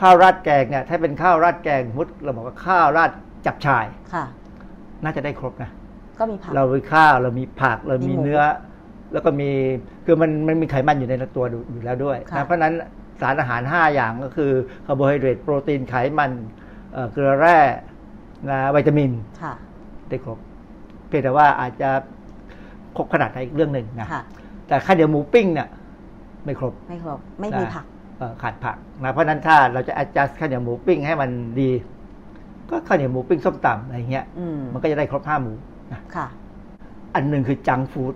[0.00, 3.10] ข้าวราดแกงเนี่ย ถ้าเป็นข้าวราดแกงมุดเราบอกว่าข้าวราด
[3.46, 4.24] จับฉ่ายค่ะ
[5.04, 5.70] น่าจะได้ครบนะ
[6.18, 8.42] ก็มีผักเรามีข้าวเรามีผักเรามีมีหมูเนื้อ
[9.12, 9.50] แล้วก็มี
[10.06, 12.74] คือมันมันมีไขมันอยู่ในตัวอยู่แล้วด้วยค่ะนะเพราะฉะนั้น
[13.20, 14.50] สารอาหาร 5 อย่างก็คือ
[14.86, 16.32] คาร์โบไฮเดรตโปรตีนไขมัน
[16.92, 17.58] เอ่อเกลือแร่
[18.50, 19.54] นะวิตามินค่ะ
[20.08, 20.38] ได้ครบ
[21.08, 21.90] เพียงแต่ว่าอาจจะ
[22.96, 24.22] ครบขนาดไหนอีกเรื่องหนึ่งนะค่ะ
[24.68, 25.68] แต่ข้าวเหนียวหมูปิ้งเนี่ย
[26.44, 27.93] ไม่ครบ ไม่ครบ ไม่มีนะผักเอ่อ
[28.42, 31.70] ขาดผักนะเพราะฉะนั้นถ้าเราจะ adjust ข้าวเหนียวหมูปิ้งให้มันดี
[32.70, 35.52] ก็ข้าวเหนียวหมูปิ้งส้มตำอะไรเงี้ยอืมมันก็จะได้ครบห้าหมู
[35.92, 36.26] นะค่ะ
[37.14, 38.14] อันหนึ่งคือจังฟู้ด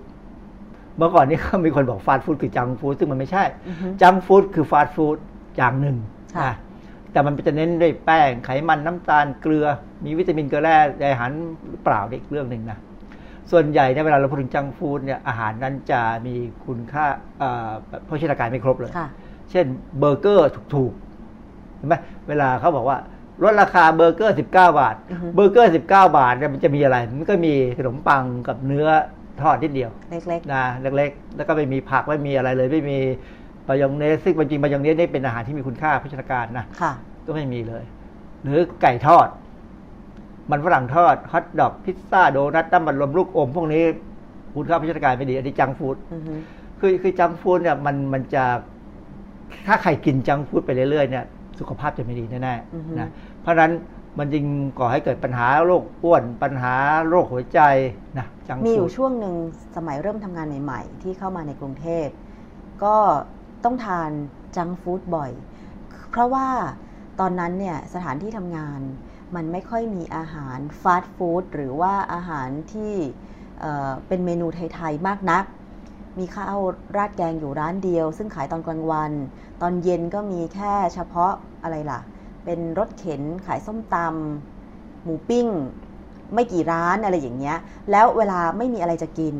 [0.97, 5.17] เมื่อก่อนนี้ก็มีคนบอกฟาสต์ฟู้ดคือจังฟู้ดซึ่งมันไม่ใช่อือฮึจังฟู้ดคือฟาสต์ฟู้ด
[5.57, 5.97] อย่างหนึ่ง
[6.37, 6.55] ค่ะนะ
[7.13, 9.67] แต่มันจะเน้นด้วยแป้งไขมันน้ำตาลเกลือ
[10.05, 11.31] มีวิตามินเกลือแร่ใยอาหาร
[11.71, 12.79] หรือเปล่าเนี่ยอีกเรื่องหนึ่งนะ
[13.51, 16.35] ส่วนใหญ่เนี่ยเวลาเราพูดถึงจังฟู้ดเนี่ยอาหารนั้นจะมี
[16.65, 17.07] คุณค่า
[17.39, 17.71] เอ่อ
[18.07, 19.09] โภชนาการไม่ครบเลยค่ะ
[19.51, 19.67] เช่น
[19.99, 21.95] เบอร์เกอร์ถูกๆเห็นไหม
[22.29, 22.99] เวลาเขาบอกว่า
[23.43, 25.81] ลดราคาเบอร์เกอร์ 19 บาทอือฮึเบอร์เกอร์ 19
[26.19, 28.89] บาทเนี่ยมันจะมีอะไร มันก็มีขนมปังกับเนื้อ
[29.41, 30.65] ทอดนิดเดียว เล็กนะ
[30.97, 32.99] เล็กๆ แล้วก็ไม่มีผักไม่มีอะไรเลย ไม่มี
[33.69, 36.93] มายองเนสซึ่งจริงๆมายองเนสนี่เป็นอาหารที่มีคุณค่าโภชนาการนะๆค่ะ
[37.27, 37.85] ก็ไม่มีเลย
[38.43, 39.29] หรือไก่ทอด
[40.51, 43.83] มันฝรั่งทอดฮอทดอกพิซซ่าโดนัทน้ำมันลมลูกอม พวกนี้
[44.55, 46.35] คุณค่าโภชนาการไม่ดีอันนี้จังฟู้ดอือฮึ
[46.81, 48.45] คือคือจังฟู้ดเนี่ยมันมันจะ
[49.67, 51.25] ถ้าใครกินจังฟู้ดไปเรื่อยๆเนี่ย
[51.59, 53.09] สุขภาพจะไม่ดีแน่อือฮึๆนะ
[53.43, 53.73] เพราะฉะนั้น
[54.19, 54.45] มันจึง
[54.79, 56.75] ก่อให้เกิดปัญหาโรคอ้วนปัญหา
[57.09, 57.61] โรคหัวใจ
[58.19, 59.35] นะจังมีอฟู้ยู่ดช่วงหนึ่ง
[59.77, 62.07] สมัยเริ่มทำงานใหม่ๆที่เข้ามาในกรุงเทพ
[62.85, 62.97] ก็
[63.65, 64.11] ต้องทาน
[64.57, 65.33] จังก์ฟู้ดบ่อย
[66.11, 66.49] เพราะว่า
[67.21, 68.81] ตอนนั้นเนี่ยสถานที่ทำงาน
[69.35, 72.93] มันไม่ค่อยมีอาหารฟาสต์ฟู้ดหรือว่าอาหารที่
[73.61, 75.45] เอ่อเป็นเมนูไทย ๆ มากนัก
[76.19, 76.59] มีข้าว
[76.97, 79.13] ราดแกงอยู่ร้านเดียว ซึ่งขายตอนกลางวัน
[79.63, 82.01] ตอนเย็นก็มีแค่เฉพาะอะไรล่ะ
[82.45, 85.47] เป็นรถเข็นขายส้มตำหมูปิ้ง
[86.35, 87.57] ไม่กี่ร้านอะไรอย่างเงี้ย
[87.91, 89.35] แล้วเวลาไม่มีอะไรจะกิน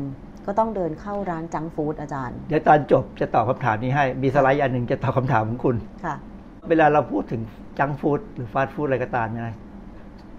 [0.45, 6.15] ก็ต้องเดินเข้าร้านจังก์ฟู้ดอาจารย์ เดี๋ยวตอนจบจะตอบคำถามนี้ให้ มีสไลด์อันหนึ่งจะตอบคำถามของคุณ ค่ะ
[6.69, 7.41] เวลาเราพูดถึง
[7.79, 9.55] จังฟู้ดหรือฟาสต์ฟู้ดอะไรก็ตามเนี่ยนะ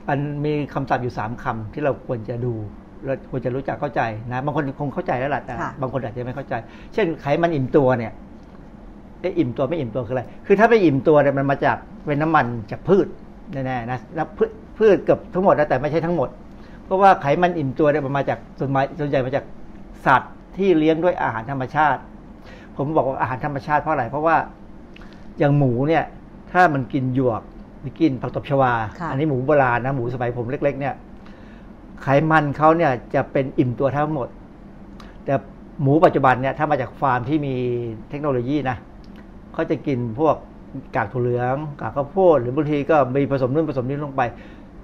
[0.08, 2.54] มันมีคำศัพท์อยู่สามคำที่เราควรจะดู
[3.04, 4.00] เราควรจะรู้จักเข้าใจ
[4.32, 6.54] นะบางคนคงเข้าใจแล้วล่ะแต่ค่ะบางคนอาจจะไม่เข้าใจ
[6.94, 8.12] เช่นไขมันอิ่มตัวเนี่ย
[9.20, 13.06] เอ๊ะอิ่มตัวไม่อิ่มตัวคืออะไรคือถ้าไม่อิ่มตัวเนี่ยมันมาจากเป็นน้ำมันจากพืช
[13.52, 16.28] แน่ๆนะแล้วพืชพืชเกือบทั้งหมดนะแต่ไม่ใช่ทั้งหมด
[16.84, 19.44] เพราะว่าไขมันอิ่มตัวเนี่ยมันมาจากส่วนใหญ่ส่วนใหญ่มาจาก
[20.06, 22.00] สัตว์ที่เลี้ยงด้วยอาหารธรรมชาติ
[22.76, 24.36] ผมบอกว่าอาหารธรรมชาติเพราะอะไรเพราะว่า
[25.38, 26.04] อย่างหมูเนี่ย
[26.52, 27.42] ถ้ามันกินหยวก
[27.80, 30.94] หรือกินผักตบชวาค่ะอันี้หมูโบราณนะหมูสมัยผมเล็ก ๆ เนี่ย
[32.02, 34.28] ไขมันเขาเนี่ยจะเป็นอิ่มตัวทั้งหมด
[35.24, 35.34] แต่
[35.82, 37.54] หมูปัจจุบันเนี่ยถ้ามาจากฟาร์มที่มี
[38.10, 38.76] เทคโนโลยีนะ
[39.52, 40.36] เขาจะกินพวก
[40.96, 44.22] กากถั่วเหลือง กากข้าวโพดหรือบางทีก็มีผสมนู่นผสมนี่ลงไป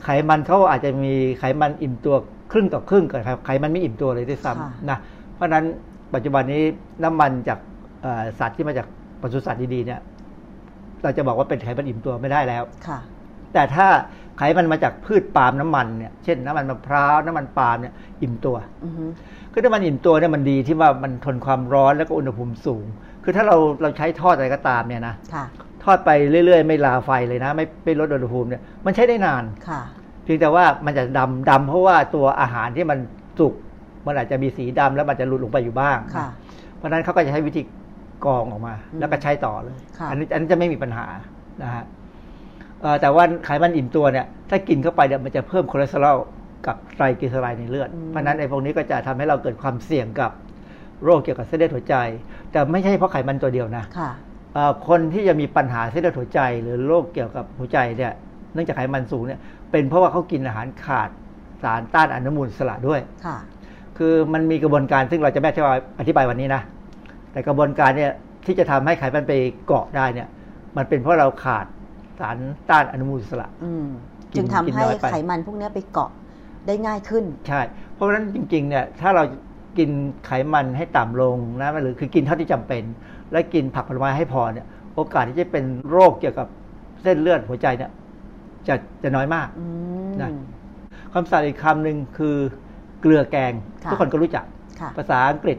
[0.05, 2.17] ไขมันเขาอาจจะมีไขมันอิ่มตัว
[2.53, 4.99] ครึ่งต่อครึ่งกับไขมันไม่อิ่มตัวเลยด้วยค่ะซ้ำนะ
[5.35, 5.65] เพราะฉะนั้น
[6.15, 6.63] ปัจจุบันนี้
[7.03, 7.59] น้ำมันจาก
[8.03, 8.87] เอ่อสัตว์ที่มาจาก
[9.21, 10.01] ปศุสัตว์ดีๆเนี่ย
[11.03, 12.99] เราจะบอกว่าเป็นไขมันอิ่มตัวไม่ได้แล้วค่ะ
[13.53, 13.87] แต่ถ้า
[14.39, 19.05] ไขมันมาจากพืชปาล์มน้ำมันเนี่ยเช่นน้ำมันมะพร้าวน้ำมันปาล์มเนี่ยอิ่มตัวอือฮึ
[19.53, 22.85] คือน้ำมันอิ่มตัวเนี่ยมันดีที่ว่ามันทนความร้อนแล้วก็อุณหภูมิสูง
[23.25, 25.45] คือถ้าเราเราใช้ทอดอะไรก็ตามเนี่ยนะค่ะ
[25.85, 26.11] ทอดไป
[26.47, 29.83] เรื่อยๆ ไม่ลาไฟเลยนะ ไม่ไม่ลดอุณหภูมิเนี่ยมันใช้ได้นานค่ะ
[30.25, 32.99] เพียงแต่ว่ามันจะดำดำเพราะว่าตัวอาหารที่มัน
[33.39, 33.55] สุก
[34.07, 36.29] มันอาจจะมีสีดำแล้วมันจะหลุดลงไปอยู่บ้างค่ะ
[36.77, 37.63] เพราะฉะนั้นเขาก็จะใช้วิธี
[38.25, 41.07] กรองออกมาอืมแล้วก็ใช้ต่อเลยค่ะอันนี้อันนี้จะไม่มีปัญหา
[41.63, 41.96] นะฮะเอ่อ
[43.01, 46.19] แต่ว่าไขมันอิ่มตัวเนี่ยถ้ากินเข้าไปเนี่ยมันจะเพิ่มคอเลสเตอรอล
[46.67, 50.31] กับไตรกลีเซอไรด์ในเลือดอืมเพราะฉะนั้นไอ้พวกนี้ก็จะทำให้เราเกิดความเสี่ยงกับ
[51.05, 51.97] โรคเกี่ยวกับเส้นเลือดหัวใจ
[52.53, 54.11] แต่ไม่ใช่เพราะไขมันตัวเดียวนะค่ะ
[54.55, 58.13] เอ่อคนที่จะมีปัญหาเส้นเลือดหัวใจ หรือโรคเกี่ยวกับหัวใจเนี่ย
[58.55, 61.11] เนื่องจากไขมันสูงเนี่ยเป็นเพราะว่าเขากินอาหารขาด
[61.63, 63.37] สารต้านอนุมูลอิสระด้วยค่ะ
[63.99, 66.63] คือมันมีกระบวนการซึ่งเราจะไม่อธิบายอธิบายวันนี้นะ
[67.33, 68.13] แต่กระบวนการเนี่ย
[68.47, 69.33] ที่จะทำให้ไขมันไป
[69.67, 70.29] เกาะได้เนี่ย
[70.77, 71.67] มันเป็นเพราะเราขาด
[72.21, 72.37] สาร
[72.71, 73.87] ต้านอนุมูลอิสระอืม
[74.33, 76.11] กินจึงทำกินให้น้อยไปไขมันพวกเนี้ยไปเกาะ
[76.67, 77.61] ได้ง่ายขึ้น ใช่
[77.95, 79.25] เพราะฉะนั้นจริงๆเนี่ยถ้าเรา
[79.79, 79.91] กิน
[80.27, 82.83] ไขมันให้ต่ำลงนะหรือคือกินเท่าที่จำเป็น
[83.33, 86.49] และกินผักผลไม้ให้พอเนี่ยโอกาสที่จะเป็นโรคเกี่ยวกับ
[87.03, 87.91] เส้นเลือดหัวใจเนี่ย
[88.69, 89.65] จะจะน้อยมากอื
[90.09, 90.31] มนะ
[91.13, 92.37] คำศัพท์อีกคำหนึ่งคือ
[93.01, 93.53] เกลือแกง
[93.85, 94.45] ค่ะทุกคนก็รู้จัก
[94.81, 95.59] ค่ะภาษาอังกฤษ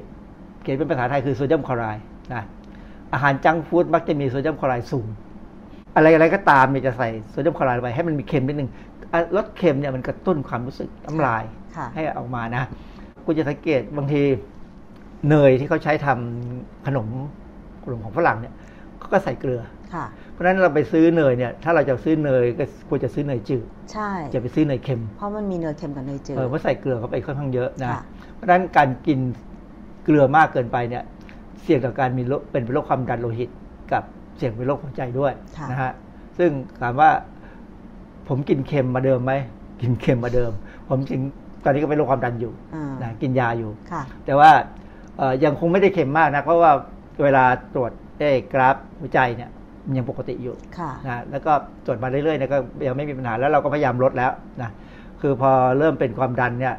[0.62, 2.04] เขียนเป็นภาษาไทยคือโซเดียมคลอไรด์
[2.34, 2.44] นะ
[3.14, 5.08] อาหารจังก์ฟู้ดมักจะมีโซเดียมคลอไรด์สูง
[5.98, 8.70] อะไรอะไรก็ตามเนี่ยจะใส่โซเดียมคลอไรด์ไปให้มันมีเค็มนิดนึง
[9.14, 11.44] อะรสเค็มเนี่ยมันกระตุ้นความรู้สึกน้ำลาย
[11.76, 12.64] ค่ะให้ออกมานะ
[13.26, 14.22] คุณจะสังเกตบางที
[15.30, 17.08] เนยที่เขาใช้ทำขนม
[17.84, 18.54] ขนมของฝรั่งเนี่ย
[19.00, 19.62] เขาก็ใส่เกลือ
[19.94, 28.02] ค่ะเพราะฉะนั้นเราไปซื้อเนยเนี่ย ถ้าเราจะซื้อเนยก็ควรจะซื้อเนยจืดใช่จะไปซื้อเนยเค็ม เพราะมันมีเนยเค็มกับเนยจืดเออเพราะใส่เกลือเข้าไปค่อนข้างเยอะนะค่ะ
[28.36, 29.20] เพราะฉะนั้นการกิน
[30.04, 31.04] เกลือมากเกินไปเนี่ย
[31.64, 33.50] เสี่ยงต่อการมีโรคเป็นโรคความดันโลหิต
[33.94, 34.04] กับ
[34.38, 35.92] เสี่ยงเป็นโรคหัวใจด้วยค่ะนะฮะ
[36.38, 37.10] ซึ่งถามว่า
[38.28, 39.34] ผมกินเค็มมาเดิมไหม
[39.82, 40.52] กินเค็มมาเดิม
[40.90, 41.22] ผมจริง
[41.64, 44.52] ตอนนี้ก็เป็นโรคความดันอยู่อ่านะกินยาอยู่ค่ะแต่ว่า
[45.18, 46.72] เอ่อยังคงไม่ได้เค็มมากนะเพราะว่า
[47.24, 49.50] เวลาตรวจได้กราฟหัวใจเนี่ย
[49.86, 51.52] มันยังปกติอยู่ค่ะนะแล้วก็
[51.86, 52.58] ตรวจมาเรื่อยๆเนี่ยก็
[52.88, 54.32] ยังไม่มีปัญหาแล้วเราก็พยายามลดแล้ว
[54.62, 54.70] นะ
[55.22, 56.76] คือพอเริ่มเป็นความดันเนี่ย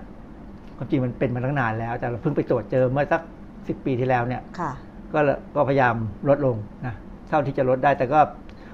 [0.77, 3.23] ความจริงมันเป็นมาตั้งนานแล้ว แต่เราเพิ่งไปตรวจเจอเมื่อสัก
[3.69, 4.73] สิบปีที่แล้วเนี่ยค่ะ
[5.13, 5.95] ก็เลยก็พยายาม
[6.29, 6.57] ลดลง
[6.87, 6.95] นะ
[7.29, 8.21] เท่าที่จะลดได้ แต่ก็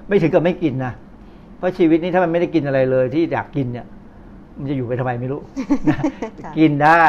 [0.07, 0.93] ไม่ถึงกับไม่กินนะ
[1.57, 3.85] เพราะชีวิตนี้ถ้ามันไม่ได้กินอะไรเลยที่อยากกินเนี่ย
[4.59, 5.41] มันจะอยู่ไปทำไมไม่รู้
[5.89, 5.97] นะ
[6.43, 7.03] ค่ะกินได้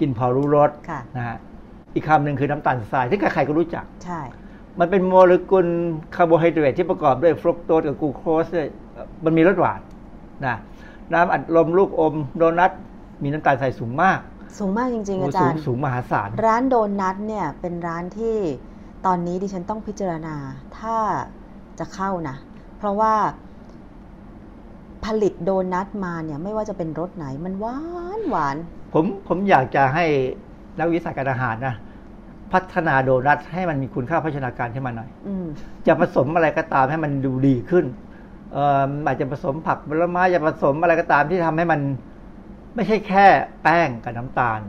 [0.00, 1.36] กินพอรู้รสค่ะนะฮะ
[1.94, 4.20] อีกคำหนึ่งคือน้ำตาลทรายที่ใครๆก็รู้จักใช่
[4.80, 5.66] มันเป็นโมเลกุล
[6.14, 8.68] คาร์โบไฮเดรตที่ประกอบด้วยฟรุกโตสกับกลูโคสเนี่ย
[9.24, 9.80] มันมีรสหวาน
[10.46, 10.56] นะ
[11.12, 12.72] น้ำอัดลมลูกอมโดนัท
[13.22, 14.18] มีน้ำตาลทรายสูงมาก
[14.58, 18.36] สูงมากจริงๆโอ้อาจาสูรงย์สูงมหาศาล ร้านโดนัทเนี่ยเป็นร้านที่
[19.06, 20.36] ตอนนี้ดิฉันต้องพิจารณา
[20.78, 20.96] ถ้า
[21.78, 22.36] จะเข้านะ
[22.78, 23.14] เพราะว่า
[25.04, 27.78] ผลิตโดนัทมาเนี่ยไม่ว่าจะเป็นรสไหนมันหวา
[28.18, 28.56] นหวาน
[28.92, 30.04] ผมผมอยากจะให้
[30.78, 31.74] นักวิชาการอาหารนะ
[32.52, 35.46] พัฒนาโดนัทให้มันมีคุณค่าโภชนาการขึ้นมาหน่อยอืม
[35.86, 37.84] จะผสมอะไรก็ตามให้มันดูดีขึ้น
[38.52, 41.80] เอ่ออาจจะผสมผักผลไม้จะผสมอะไรก็ตามที่ทำให้มัน
[42.74, 43.26] ไม่ใช่แค่
[43.62, 44.60] แป้งกับน้ำตาล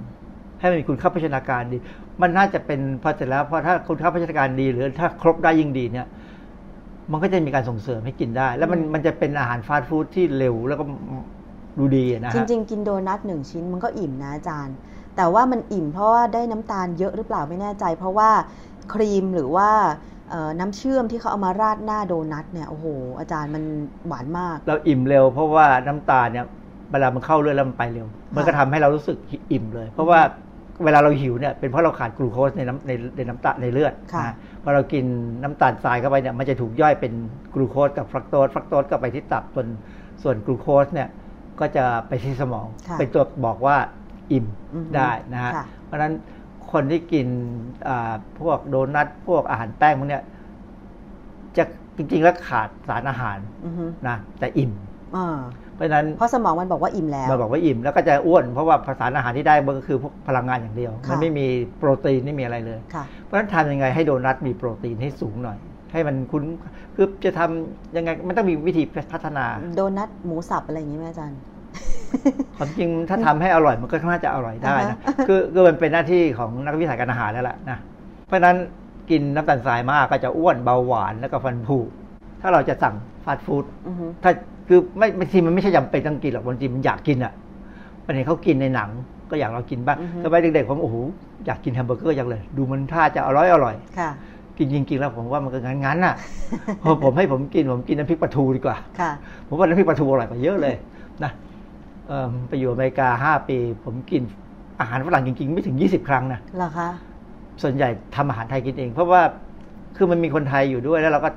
[0.60, 1.78] ให้มันมีคุณค่าโภชนาการดี
[2.22, 6.07] มันน่าจะเป็นพอเสร็จแล้วพอถ้าคุณค่าโภชนาการดีหรือถ้าครบได้ยิ่งดีเนี่ย
[7.11, 10.84] มันก็จะมีการส่งเสริมให้กินได้ แล้วมันมันจะเป็นอาหารฟาสต์ฟู้ดที่เร็วแล้วก็
[11.80, 14.76] ดูดีอะนะจฮะริง ๆ กินโดนัทหนึ่งชิ้นมันก็อิ่มนะอาจารย์
[15.16, 18.30] แต่ว่ามันอิ่มเพราะว่าได้น้ำตาลเยอะหรือเปล่าไม่แน่ใจ เพราะว่า
[18.93, 19.70] ครีมหรือว่า
[20.30, 22.86] เอ่อน้ำเชื่อมที่เขาเอามาราดหน้าโดนัทเนี่ยโอ้โห
[23.20, 23.63] อาจารย์มัน
[24.07, 26.45] หวานมาก เราอิ่มเร็ว เพราะว่าน้ำตาลเนี่ย
[26.91, 29.18] เวลามันเข้าเลือดแล้วมันไปเร็ว มันก็ทำให้เรารู้สึก
[29.51, 30.20] อิ่มเลย เพราะว่า
[30.84, 35.05] เวลาเราหิวเนี่ยเป็นเพราะเราขาดกลูโคสในน้ำในในน้ำตาลในเลือดค่ะนะพอเรากิน
[35.43, 37.13] น้ำตาลทรายเข้าไปเนี่ยมันจะถูกย่อยเป็น
[37.55, 39.67] กลูโคสกับฟรุกโตสฟรุกโตสก็ไปที่ตับส่วน
[40.23, 41.09] ส่วนกลูโคสเนี่ย
[41.59, 43.78] ก็จะไปที่สมองค่ะเป็นตัวบอกว่า
[44.32, 46.13] อิ่มอือฮึได้นะฮะค่ะเพราะฉะนั้น
[46.71, 47.28] คนที่กิน
[47.88, 50.23] อ่าพวกโดนัทพวกอาหารแป้งพวกเนี้ย
[51.57, 51.63] จะ
[51.97, 54.71] จริงๆแล้วขาดสารอาหารอือฮึนะแต่อิ่ม
[55.15, 55.39] อ่า
[55.76, 61.47] เพราะฉะนั้นเพราะสมองมันบอกว่าอิ่มแล้วมันบอกว่าอิ่มแล้วก็จะอ้วนเพราะว่าสารอาหารที่ได้มันก็คือพวกพลังงานอย่างเดียวค่ะมันไม่มี
[61.78, 65.57] โปรตีนไม่มีอะไรเลยค่ะเพราะฉะนั้นทำยังไงให้โดนัทมีโปรตีนให้สูงหน่อย
[65.91, 66.43] ให้มันคุ้น
[66.95, 69.45] คือจะทำยังไงมันต้องมีวิธีพัฒนา
[69.76, 71.39] โดนัทหมูสับอะไรอย่างนี้ไหมอาจารย์
[72.57, 77.78] ความจริงถ้าทำให้อร่อยมันก็น่าจะอร่อยได้นะอ่าฮะคือคือมันเป็นหน้าที่ของนักวิชาการอาหารแล้วล่ะนะ
[78.28, 78.57] เพราะฉะนั้น
[79.09, 81.78] กินน้ำตาลทรายมากก็จะอ้วนเบาหวานแล้วก็ฟันผุ
[82.41, 84.32] ถ้าเราจะสั่งฟาสต์ฟู้ดอือฮึถ้า
[84.68, 87.34] คือไม่บางทีมันไม่ใช่จำเป็นต้องกินหรอกบางทีมันอยากกินอะ
[88.05, 88.89] มันเห็นเขากินในหนัง
[89.30, 90.95] ก็อยากเรากินบ้างอือฮึ สมัยเด็กๆผมโอ้โห
[91.45, 94.09] อยากกินแฮมเบอร์เกอร์จังเลย ดูมันท่าจะอร่อยอร่อยค่ะ
[94.57, 96.16] กินจริงๆแล้วผมว่ามันก็งั้นๆน่ะ
[96.82, 99.11] พอผมให้ผมกินผมกินน้ำพริกปลาทูดีกว่า ค่ะ
[99.47, 100.76] ผมว่าน้ำพริกปลาทูอร่อยกว่าเยอะเลย
[101.24, 101.32] นะ
[102.07, 104.22] เอิ่มไปอยู่อเมริกาห้าปี ผมกิน
[104.80, 106.89] อาหารฝรั่งจริงๆ ไม่ถึงยี่สิบครั้งนะ เหรอคะ
[107.61, 109.22] ส่วนใหญ่ทำอาหารไทยกินเอง เพราะว่า
[109.95, 111.30] คือมันมีคนไทยอยู่ด้วยแล้วเราก็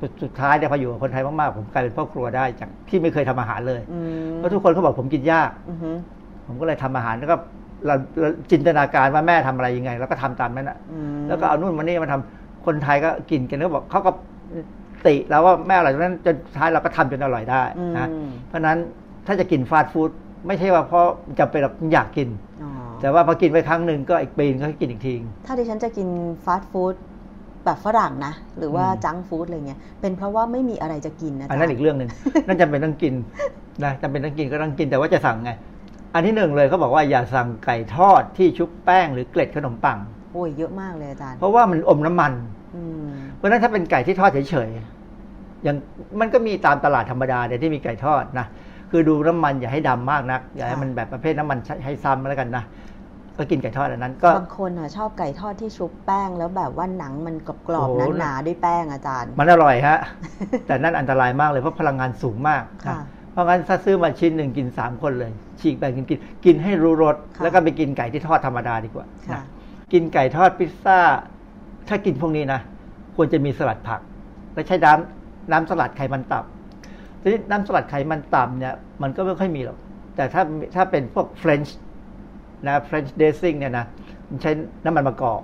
[0.00, 3.98] สุดสุดท้ายเนี่ยพออยู่กับคนไทยมากๆผมกลายเป็นพ่อครัวได้จากที่ไม่เคยทำอาหารเลยอื
[4.32, 5.90] มเพราะทุกคนเขาบอกผมกินยากอือฮึ
[6.46, 7.36] ผมก็เลยทำอาหารแล้วก็
[7.86, 14.10] เราเราจินตนาการว่าแม่ทำอะไรยังไง แล้วก็ทำตามนั้นอะอืมแล้วก็เอานู่นมานี่มาทำคนไทยก็กินกันแล้วบอกเขาก็
[15.06, 17.62] ติแล้วว่าแม่อร่อยจนนั้นจนสุดท้ายเราก็ทำจนอร่อยได้
[17.98, 18.78] นะอืมเพราะฉะนั้น
[19.26, 20.10] ถ้าจะกินฟาสต์ฟู้ด
[20.46, 21.06] ไม่ใช่ว่าเพราะ
[21.38, 22.28] จำเป็นหรอกอยากกิน
[22.62, 22.70] อ๋อ
[23.00, 25.14] แต่ว่าพอกินไปครั้งหนึ่งก็อีกปีนงก็ให้กินอีกที
[25.46, 26.08] ถ้าดิฉันจะกิน
[26.44, 26.94] ฟาสต์ฟู้ด
[27.66, 32.10] แบบฝรั่งนะ หรือว่าอืมจังก์ฟู้ดอะไรเงี้ยเป็นเพราะว่าไม่มีอะไรจะกินนะอันนั้นอีกเรื่องหนึ่ง
[32.46, 33.14] นั่นจำเป็นต้องกิน
[33.84, 35.50] นะจำเป็นต้องกินก็ต้องกินแต่ว่าจะสั่งไง
[36.14, 39.98] อันที่หนึ่งเลยเขาบอกว่าอย่าสั่งไก่ทอดที่ชุบแป้งหรือเกล็ดขนมปัง
[40.32, 42.32] โอ้ยเยอะมากเลยอาจารย์เพราะว่ามันอมน้ำมัน
[42.76, 45.76] อืมเพราะฉะนั้นถ้าเป็นไก่ที่ทอดเฉยๆอย่าง
[46.20, 48.46] มันก็มีตามตลาดธรรมดาเนี่ยที่มีไก่ทอดนะ
[48.90, 52.64] คือดูน้ำมันอย่าให้ดำมากนักอย่าให้มันแบบประเภทน้ำมันใช้ให้ซ้ำแล้วกันนะ
[53.38, 59.98] ก็กินไก่ทอดอันนั้น ก็บางคนอะชอบไก่ทอดที่ชุบแป้งแล้วแบบว่าหนังมันกรอบโอ้โหๆหนาๆด้วยแป้งอาจารย์ มันอร่อยฮะ
[60.66, 62.98] แต่นั่นอันตรายมากเลยเพราะพลังงานสูงมากนะค่ะ
[63.32, 69.42] เพราะงั้นถ้าซื้อมาชิ้นหนึ่งกินสามคนเลย ฉีกแบ่งกินกินกินให้รู้รสค่ะแล้วก็ไปกินไก่ที่ทอดธรรมดาดีกว่าค่ะนะ
[69.92, 70.98] กินไก่ทอดพิซซ่า
[71.88, 72.60] ถ้ากินพวกนี้นะ
[73.16, 74.00] ควรจะมีสลัดผัก
[74.54, 74.92] และใช้น้
[75.52, 79.78] น้ำสลัดไขมันต่ำทีนี้น้ำสลัดไขมันต่ำเนี่ยมันก็ไม่ค่อยมีหรอก
[80.16, 80.42] แต่ถ้า
[80.74, 81.78] ถ้าเป็นพวกเฟรนช์
[82.68, 83.84] นะเฟรนช์เดซิ่งเนี่ยนะ
[84.28, 84.50] มันใช้
[84.84, 85.40] น้ำมันมะกอก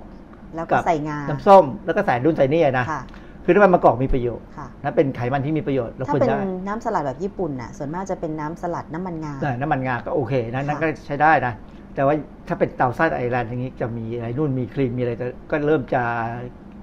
[0.55, 3.03] แล้วก็ใส่งาน้ำส้ม แล้วก็ใส่ดุนใส่นี่นะค่ะ
[3.45, 11.53] คือน้ำมันมะกอกมีประโยชน์ค่ะนะเป็นไขมันที่มีประโยชน์เราถ้าควรเป็นได้น้ำสลัดแบบญี่ปุ่นน่ะส่วนมากจะเป็นน้ำสลัดน้ำมันงาแต่น้ำมันงาก็โอเคนะนั่นค่ะก็ใช้ได้นะ
[11.95, 12.15] แต่ว่า
[12.47, 16.01] ถ้าเป็นเตาไส้ไอแลนด์อย่างนี้จะมีอะไรนู่นมีครีมมีอะไรก็ก็เริ่มจะ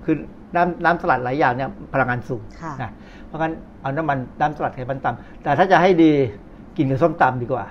[0.05, 0.17] คือ
[0.55, 2.91] น้ำน้ำสลัดหลายอย่างเนี่ยพลังงานสูงค่ะนะ
[3.27, 6.13] เพราะงั้นเอาน้ำมันน้ำสลัดไขมันต่ำแต่ถ้าจะให้ดี
[6.77, 7.65] กินกับส้มตำดีกว่า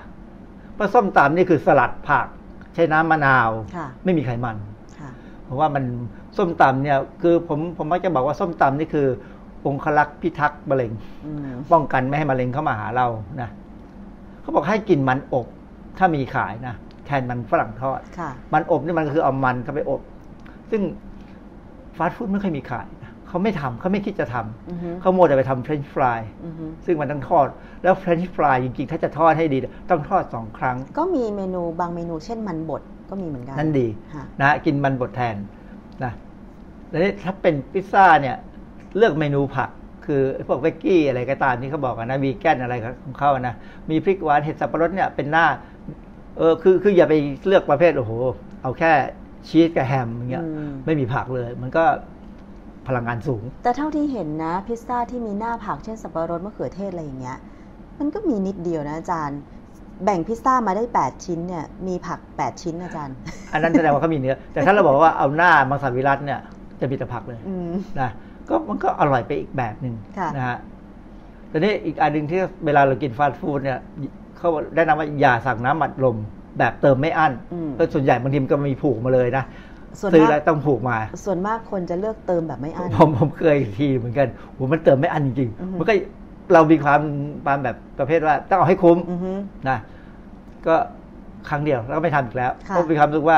[0.76, 4.58] เพราะส้มตำนี่คือสลัดผักใช้น้ำมะนาวค่ะไม่มีไขมัน
[5.00, 5.12] ค่ะ
[5.46, 5.84] เพราะว่ามัน
[6.38, 9.08] ส้มตำเนี่ย คือผมผมมักจะบอกว่าส้มตำนี่คือ
[9.66, 10.92] องครักษ์พิทักษ์มะเร็ง
[11.26, 13.08] อืมป้องกันไม่ให้มะเร็งเข้ามาหาเรา
[13.42, 13.50] นะ
[14.42, 15.48] เขาบอกให้กินมันอบ
[15.98, 16.76] ถ้ามีขายนะ
[17.06, 20.02] แทนมันฝรั่งทอดค่ะมันอบนี่มันก็คือเอามันเข้าไปอบ
[20.72, 20.82] ซึ่ง
[21.98, 27.48] ฟาสต์ฟู้ดไม่เคยมีขายนะเขาไม่ทำเขาไม่คิดจะทำอือฮึเขามัวแต่ไปทำเฟรนช์ฟรายอือฮึซึ่งมันต้องทอด
[27.84, 29.58] แล้วเฟรนช์ฟรายจริงๆ ถ้าจะทอดให้ดี
[29.90, 35.36] ต้องทอดสองครั้ง ก็มีเมนูบางเมนูเช่นมันบดก็มีเหมือนกัน นั่นดีค่ะนะกินมันบดแทน
[36.04, 36.14] นะ
[36.90, 38.36] แล้วนี่ถ้าเป็นพิซซ่าเนี่ย
[38.98, 39.70] เลือกเมนูผัก
[40.06, 42.74] คือไอ้พวกเวกกี้อะไรก็ตามที่เขาบอกกันนะวีแกนอะไร
[43.06, 43.56] ของเขาอะนะ
[43.90, 45.46] มีพริกหวานเห็ดสับปะรดเนี่ยเป็นหน้า
[46.38, 47.14] เออคือคืออย่าไป
[47.48, 48.12] เลือกประเภทโอ้โห
[48.62, 48.92] เอาแค่
[49.48, 51.84] ชีสกับแฮมอย่างเงี้ยอืมไม่มีผักเลย มันก็
[52.88, 57.38] พลังงานสูง แต่เท่าที่เห็นนะ พิซซ่าที่มีหน้าผักเช่นสับปะรดมะเขือเทศอะไรอย่างเงี้ย
[58.00, 59.40] มันก็มีนิดเดียวนะอาจารย์
[60.04, 63.16] แบ่งพิซซ่ามาได้ 8 ชิ้นเนี่ยมีผัก 8 ชิ้นอาจารย์
[63.54, 66.40] อันนั้นแสดงว่าเขามีเนื้อ แต่ถ้าเราบอกว่าเอาหน้ามังสวิรัตเนี่ย
[66.80, 68.10] จะมีแต่ผักเลยอืมนะ
[68.50, 70.58] ก็มันก็อร่อยไปอีกแบบหนึ่งค่ะนะฮะ
[71.50, 73.80] แต่นี่อีกอันหนึ่งที่เวลาเรากินฟาสต์ฟู้ดเนี่ย
[74.38, 76.18] เขาแนะนำว่าอย่าสั่งน้ำอัดลม
[76.60, 79.44] แบบเติมไม่อั้นอืมก็ส่วนใหญ่บางทีมันก็มีผูกมาเลยนะ
[80.00, 85.94] ส่วนซื้อมากแล้วต้องผูกมา ส่วนมากคนจะเลือกเติมแบบไม่อั้นผมผมเคยทีเหมือนกันโหมันเติมไม่อั้นจริงอือฮึๆมันก็
[86.54, 87.02] เรามีความ
[87.46, 89.32] ความแบบประเภทว่าต้องเอาให้คุ้มอือฮึ
[89.70, 89.78] นะ
[90.68, 90.76] ก็
[91.50, 93.38] ครั้งเดียวแล้วก็ไม่ทำอีกแล้วค่ะเพราะมีความรู้สึกว่า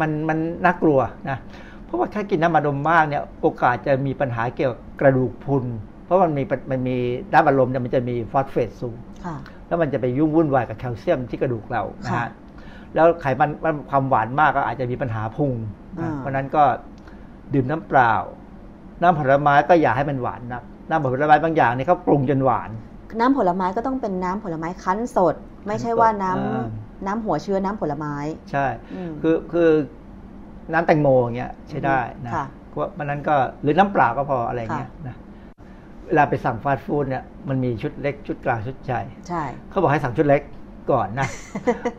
[0.00, 0.98] มันมันน่ากลัว
[1.30, 1.38] นะ
[1.84, 5.64] เพราะว่าถ้ากินน้ำมันลมมากเนี่ยโอกาสจะมีปัญหาเกี่ยวกับกระดูกพรุน
[6.04, 6.96] เพราะมันมีมันมี
[7.32, 9.36] น้ำมันลมเนี่ยมันจะมีฟอสเฟตสูงค่ะ
[9.66, 12.28] แล้วมันจะไปยุ่งวุ่นวายกับแคลเซียมที่กระดูกเรานะค่ะฮะ
[12.94, 15.52] แล้วไขมันมันความหวานมากก็อาจจะมีปัญหาพุง
[15.98, 16.64] นะอ่าเพราะฉะนั้นก็
[17.54, 18.14] ดื่มน้ำเปล่า
[19.02, 22.70] น้ำผลไม้ก็อย่าให้มันหวานนัก น้ำผลไม้บางอย่างเนี่ยเขาปรุงจนหวาน
[23.20, 25.34] น้ำผลไม้ก็ต้องเป็นน้ำผลไม้คั้นสด
[25.66, 26.64] ไม่ใช่ว่าน้ำอ่า
[27.06, 28.14] น้ำหัวเชื้อน้ำผลไม้
[28.50, 29.70] ใช่อืมคือคือ
[30.72, 35.16] น้ำแตงโมอย่างเงี้ยใช้ได้นะค่ะเพราะมันนั้นก็หรือน้ำเปล่าก็พออะไรเงี้ยนะ
[36.06, 40.42] เวลาไปสั่งฟาสต์ฟู้ดเนี่ยมันมีชุดเล็กชุดกลางชุดใหญ่ใช่เขาบอกให้สั่งชุดเล็ก
[40.90, 41.28] ก่อนนะ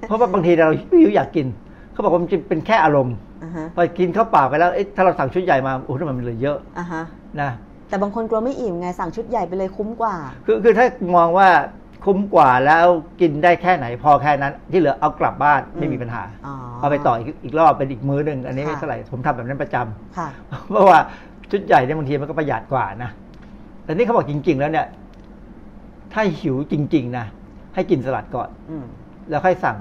[0.07, 0.69] เพราะว่าบางทีเรา
[1.01, 1.47] หิวอยากกิน
[1.91, 7.03] เขาบอกว่ามันจะเป็นแค่อารมณ์อ่าฮะพอกินข้าวเปล่าไปแล้วเอ๊ะถ้าเราสั่งชุดใหญ่มาโอ้โหทำไมมันเหลือเยอะอ่าฮะ
[7.41, 7.49] นะ
[7.89, 10.15] แต่บางคนกลัวไม่อิ่มไงสั่งชุดใหญ่ไปเลยคุ้มกว่า
[10.45, 10.85] คือคือถ้า
[11.15, 11.49] มองว่า
[12.05, 12.85] คุ้มกว่าแล้ว
[13.21, 20.29] กินได้แค่ไหนพอแค่นั้น ที่เหลือเอากลับบ้านไม่มีปัญหาอ๋อเอาไปต่ออีกอีกรอบเป็นอีกมื้อหนึ่งอันนี้ไม่ค่ะเท่าไหร่ผมทำแบบนั้นประจำค่ะ
[20.69, 20.99] เพราะว่า
[21.51, 23.11] ชุดใหญ่เนี่ยบางทีมันก็ประหยัดกว่านะ
[23.83, 24.87] แต่นี่เขาบอกจริง ๆ แล้วเนี่ย
[26.13, 27.25] ถ้าหิวจริง ๆ นะ
[27.75, 28.85] ให้กินสลัดก่อนอืม
[29.29, 29.77] แล้วค่อยสั่ง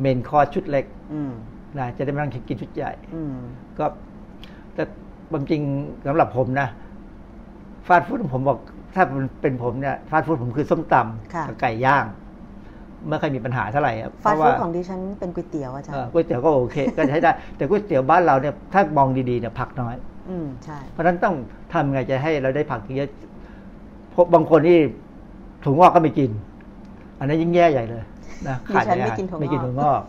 [0.00, 1.32] เมนคอร์สชุดเล็กอืม
[1.78, 3.34] นะจะได้ไม่ต้องกินชุดใหญ่อืม
[3.78, 3.84] ก็
[4.74, 4.82] แต่
[5.30, 5.62] ความจริง
[6.06, 6.68] สำหรับผมนะ
[7.90, 8.58] ฟาสต์ฟู้ดผมบอก
[8.94, 9.04] ถ้า
[9.42, 10.94] เป็นผมเนี่ยฟาสต์ฟู้ดผมคือส้มต
[11.34, 12.04] ค่ะำกับไก่ย่าง
[13.08, 19.94] ไม่เคยมีปัญหาเท่าไหร่อะเพฟาสราะต์ว่าฟู้ดของดิฉันเป็นก๋วยเตี๋ยวอาจารเอ่อย์ก๋วยเตี๋ยวก็โอเคก็ใช้ได้ แต่ก๋วยเตี๋ยวบ้านเราเนี่ยถ้ามองดีๆเนี่ยผักน้อย
[20.30, 21.34] อืมใช่เพราะฉะนั้นต้อง
[21.72, 23.10] ทำไงจะให้เราได้ผักเยอะ
[24.10, 24.78] เพราะบางคนที่
[25.64, 26.30] ถุงงอกก็ไม่กิน
[27.18, 28.02] อันนั้นยิ่งแย่ใหญ่เลย
[28.48, 30.00] นะดิฉันไม่อาหารกินถั่วงอกไม่กินถั่วงอก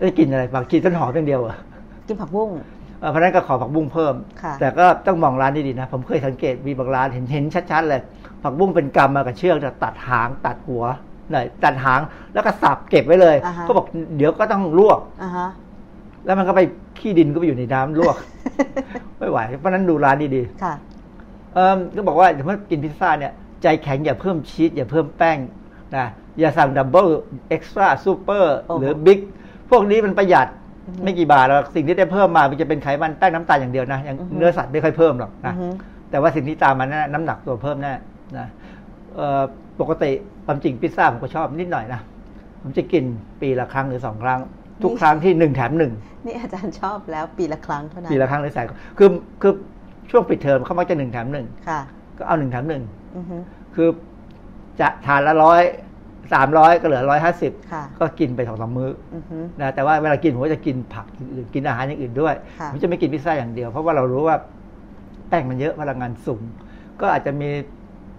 [0.00, 1.56] ได้กินอะไรผักชีต้นหอมอย่างเดียวเหรอะ
[2.08, 2.50] กินผักบุ้ง
[3.10, 8.00] เพราะฉะนั้นก็ขอผักบุ้งเพิ่มค่ะแต่ก็ต้องมองร้านดีๆนะ ผมเคยสังเกตมีบางร้านเห็นเห็นชัดๆเลย
[8.42, 10.84] ผักบุ้งเป็นกำมากับเชือกเนี่ยตัดหางตัดหัว
[11.30, 12.00] หน่อยตัดหาง
[12.34, 13.86] แล้วก็สับเก็บไว้เลยอ่าฮะก็บอก
[14.16, 15.48] เดี๋ยวก็ต้องลวกอ่าฮะ
[16.24, 16.60] แล้วมันก็ไป
[16.98, 18.16] ขี้ดินก็ไปอยู่ในน้ำลวก
[19.18, 20.74] ไม่ไหวเพราะฉะนั้นดูร้านดีๆค่ะ
[21.54, 23.32] เออก็บอกว่าถ้ากินพิซซ่าเนี่ย
[23.62, 25.38] ใจแข็งอย่าเพิ่มชีสอย่าเพิ่มแป้ง
[25.96, 26.06] นะ
[26.38, 27.08] อย่าสั่ง double
[27.48, 29.20] extra super โอ้โหหรือ big
[29.70, 30.61] พวกนี้มันประหยัดอือฮึ
[31.04, 35.66] ไม่กี่บาทแล้วสิ่งที่ได้เพิ่มมามันจะเป็นไขมันแป้งน้ำตาลอย่างเดียวนะอย่างอือฮึเนื้อสัตว์ไม่ค่อยเพิ่มหรอกอืนะอฮึ
[36.10, 37.92] แต่ว่าสิ่งที่ตามมานะน้ำหนักตัวเพิ่มแน่
[38.38, 38.46] นะ
[39.16, 39.42] เอ่อ
[39.80, 40.10] ปกติ
[40.46, 42.00] ความจริงพิซซ่าผมก็ชอบนิดหน่อยนะ
[42.62, 43.04] ผมจะกิน
[43.40, 44.40] ปีละครั้งหรือสองครั้ง
[44.82, 45.92] ทุกครั้งที่หนึ่งแถมหนึ่ง
[46.26, 48.66] นี่อาจารย์ชอบแล้วปีละครั้งเท่านั้นปีละครั้งหรือแสน
[48.98, 49.08] คือ
[49.42, 49.52] คือ
[50.10, 51.80] ช่วงปิดเทอมเขามักจะหนึ่งแถมหนึ่งค่ะ
[52.18, 52.82] ก็เอาหนึ่งแถมหนึ่ง
[53.16, 53.36] อือฮึ
[53.74, 53.88] คือ
[54.80, 55.62] จะทานละร้อย
[56.32, 64.36] สามร้อยก็เหลือร้อยห้าสิบค่ะก็กินไปสองสามมื้ออือฮึนะแต่ว่าเวลากินผมก็จะกินผักอย่างอื่นกินอาหารอย่างอื่นด้วยค่ะผมจะไม่กินพิซซ่าอย่างเดียว เพราะว่าเรารู้ว่า
[65.28, 66.42] แป้งมันเยอะพลังงานสูง
[67.00, 67.48] ก็อาจจะมี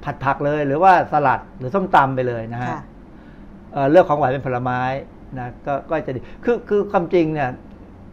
[0.04, 2.82] ผัดผักเลย หรือว่าสลัดหรือส้มตำไปเลยนะฮะค่ะ
[3.74, 4.82] เอ่อเลือกของหวานเป็นผลไม้
[5.40, 7.50] นะก็ก็จะดีคือคือความจริงเนี่ย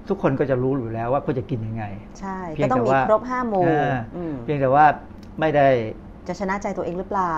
[0.08, 1.84] ทุกคนก็จะรู้อยู่แล้วว่าควรจะกินยังไง
[2.20, 4.84] ใช่เพีก็ยงต้องแต่มีว่าครบห้าหมู่อ่าอืมเพียงแต่ว่า
[5.40, 5.68] ไม่ได้
[6.28, 7.36] จะชนะใจตัวเองหรือเปล่า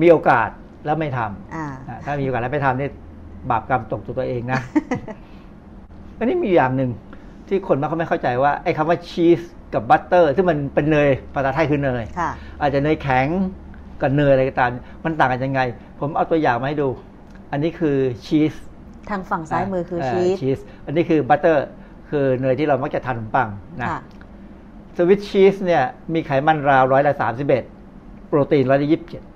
[0.00, 0.48] มีโอกาส
[0.84, 2.88] แล้วไม่ทำอ่าอ่าถ้ามีโอกาสแล้วไม่ทำนี่
[3.50, 4.60] บาปกรรมตกตัวตัวเองนะ
[6.18, 6.90] อันนี้มีอย่างหนึ่ง
[7.48, 9.40] ที่คนมักไม่เข้าใจว่าไอ้คำว่าชีส
[9.74, 13.26] กับบัตเตอร์ที่งมันเป็นเนยภาษาไทยคือเนยค่ะอาจจะเนยแข็ง
[14.02, 14.70] กับเนยอะไรก็ตาม
[15.04, 15.60] มันต่างกันยังไง
[16.00, 16.88] ผมเอาตัวอย่างมาให้ดู
[17.52, 18.54] อันนี้คือชีส
[19.10, 21.66] ทางฝั่งซ้ายมือคือชีสชีสอันนี้คือ butter
[22.10, 23.48] คือเนยที่เรามักจะทานขนมปัง
[23.80, 24.00] นะค่ะ
[24.96, 25.82] สวิตชีสเนี่ย
[26.14, 27.64] มีไขมันราวร้อยละสามสิบเอ็ด
[28.28, 29.29] โปรตีนร้อยละยี่สิบเจ็ดค่ะ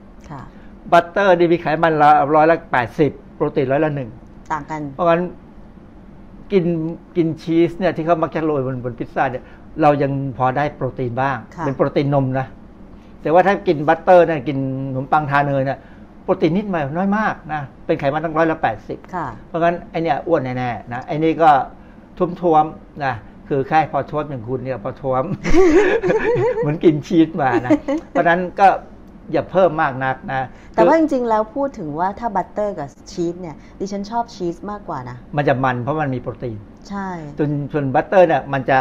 [0.92, 4.11] butter นี่มีไขมันราวร้อยละแปดสิบโปรตีนร้อยละหนึ่ง
[4.53, 5.22] ต่างกัน เพราะงั้น
[6.53, 6.64] กิน
[7.16, 9.45] กินชีสเนี่ยที่เขามักจะโรยบนบนพิซซ่าเนี่ย
[9.82, 12.47] เรายังพอได้โปรตีนบ้างค่ะเป็นโปรตีนนมนะ
[13.22, 14.59] แต่ว่าถ้ากิน butter เนี่ยกิน
[14.95, 15.78] ขนมปังทาเนยเนี่ย
[16.22, 21.51] โปรตีนนิดหน่อยน้อยมากนะ เป็นไขมันตั้งร้อยละแปดสิบค่ะเพราะงั้นไอเนี่ยอ้วนแน่ๆนะไอนี่ก็
[22.18, 23.14] ท้วมท้วมๆนะ
[23.49, 25.24] คือแค่พอท้วมอย่างคุณเนี่ยพอท้วม
[26.59, 27.70] เหมือนกินชีสมานะ
[28.11, 28.68] เพราะฉะนั้นก็
[29.33, 36.59] อย่าเพิ่มมากนักนะ แต่ว่าคือจริงๆ แล้วพูดถึงว่าถ้า butter กับชีสเนี่ยดิฉันชอบชีสมากกว่านะ มันจะมันเพราะมันมีโปรตีน
[36.89, 37.09] ใช่
[37.39, 38.79] ส่วนส่วน butter เนี่ยมันจะ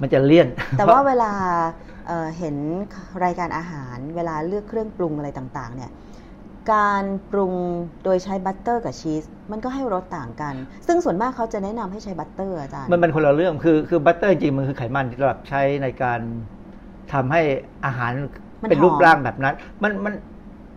[0.00, 1.32] มันจะเลี่ยน แต่ว่าเวลา
[2.06, 2.56] เอ่อเห็น
[3.24, 5.90] รายการอาหารเวลาเลือกเครื่องปรุงอะไรต่างๆ เนี่ย
[6.72, 7.52] การปรุง
[8.04, 9.22] โดยใช้ butter กับชีส
[9.52, 10.54] มันก็ให้รสต่างกัน
[10.86, 16.20] ซึ่งส่วนมากเขาจะแนะนำให้ใช้ butter อาจารย์มันเป็นคนละเรื่องคือคือ butter จริงๆมันคือไขมันที่เราใช้ในการ
[17.12, 17.42] ทำให้
[17.84, 18.12] อาหาร
[18.62, 20.14] มันเป็นรูปหอมร่างแบบนั้น มันมัน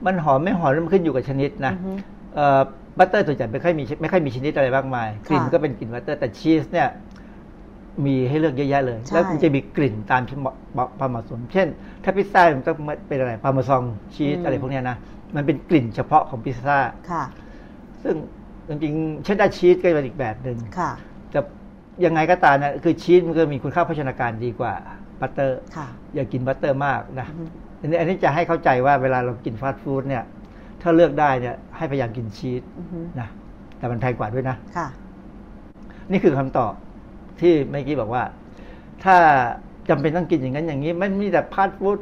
[0.06, 1.92] มันหอมไม่หอมมันขึ้นอยู่กับชนิดนะอือฮึ
[2.36, 2.62] เอ่อ
[2.98, 6.88] butter ส่วนใหญ่ไม่ค่อยมีไม่ค่อยมีชนิดอะไรมากมายกลิ่นค่ะก็เป็นกลิ่น butter แต่ชีสเนี่ย
[8.06, 11.68] มีให้เลือกเยอะแยะเลยใช่แล้วมันจะมีกลิ่นตามที่เหมาะเหมาะความเหมาะสม เช่น
[12.04, 12.76] ถ้าพิซซ่ามันต้อง
[13.08, 13.84] เป็นอะไร Parmesan
[14.16, 14.98] cheese อะไรพวกเนี้ยนะ
[15.36, 16.78] มันเป็นกลิ่นเฉพาะของพิซซ่า
[17.12, 17.24] ค่ะ
[18.04, 18.16] ซึ่ง
[18.68, 20.92] จริงๆ cheddar cheese ก็เป็นอีกแบบหนึ่งค่ะ
[21.34, 21.40] จะ
[22.06, 24.74] ยังไงก็ตามนะคือชีสมันก็มีคุณค่าโภชนาการดีกว่า
[25.22, 27.28] butter ค่ะอย่ากิน butter มากนะ
[27.82, 30.24] อือฮึอันนี้อันนี้จะให้เข้าใจว่าเวลาเรากินฟาสต์ฟู้ดเนี่ย
[30.82, 33.30] ถ้าเลือกได้เนี่ยให้พยายามกินชีสอือฮึนะ
[33.78, 34.88] แต่มันแพงกว่าด้วยนะค่ะ
[36.12, 36.74] นี่คือคำตอบ
[37.40, 38.24] ที่เมื่อกี้บอกว่า
[39.04, 39.16] ถ้า
[39.90, 41.98] จำเป็นต้องกินอย่างนั้นอย่างนี้ไม่มีแต่ฟาสต์ฟู้ด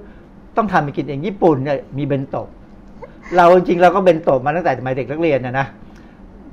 [0.57, 2.47] ต้องทำไปกินเองญี่ปุ่นเนี่ยมีเบนโตะ
[3.37, 5.67] เราจริงๆเราก็เบนโตะมาตั้งแต่สมัยเด็กนักเรียนนะนะ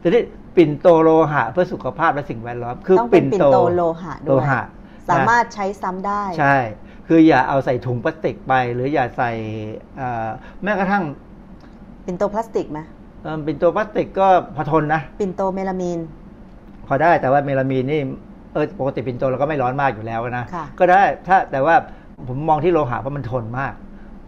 [0.02, 0.22] ทีนี้
[0.56, 4.62] ปิ่นโตโลหะเพื่อสุขภาพและสิ่งแวดล้อม คือต้องเป็นปิ่นโตโลหะด้วยโลหะ
[5.10, 6.56] สามารถนะใช้ซ้ำได้ ใช่
[7.08, 9.30] คืออย่าเอาใส่ถุงพลาสติกไป หรืออย่าใส่
[9.96, 10.28] เอ่อ
[10.62, 11.02] แม้กระทั่ง
[12.06, 12.80] ปิ่นโตพลาสติกไหม
[13.22, 14.26] เอ่อปิ่นโตพลาสติกก็
[14.56, 16.00] พอทนนะปิ่นโตเมลามีน
[16.86, 18.00] พอได้แต่ว่าเมลามีนนี่
[18.52, 21.74] เออปกติปิ่นโตเราก็ไม่ร้อนมากอยู่แล้วนะค่ะก็ได้ถ้าแต่ว่า
[22.28, 23.72] ผมมองที่โลหะเพราะมันทนมาก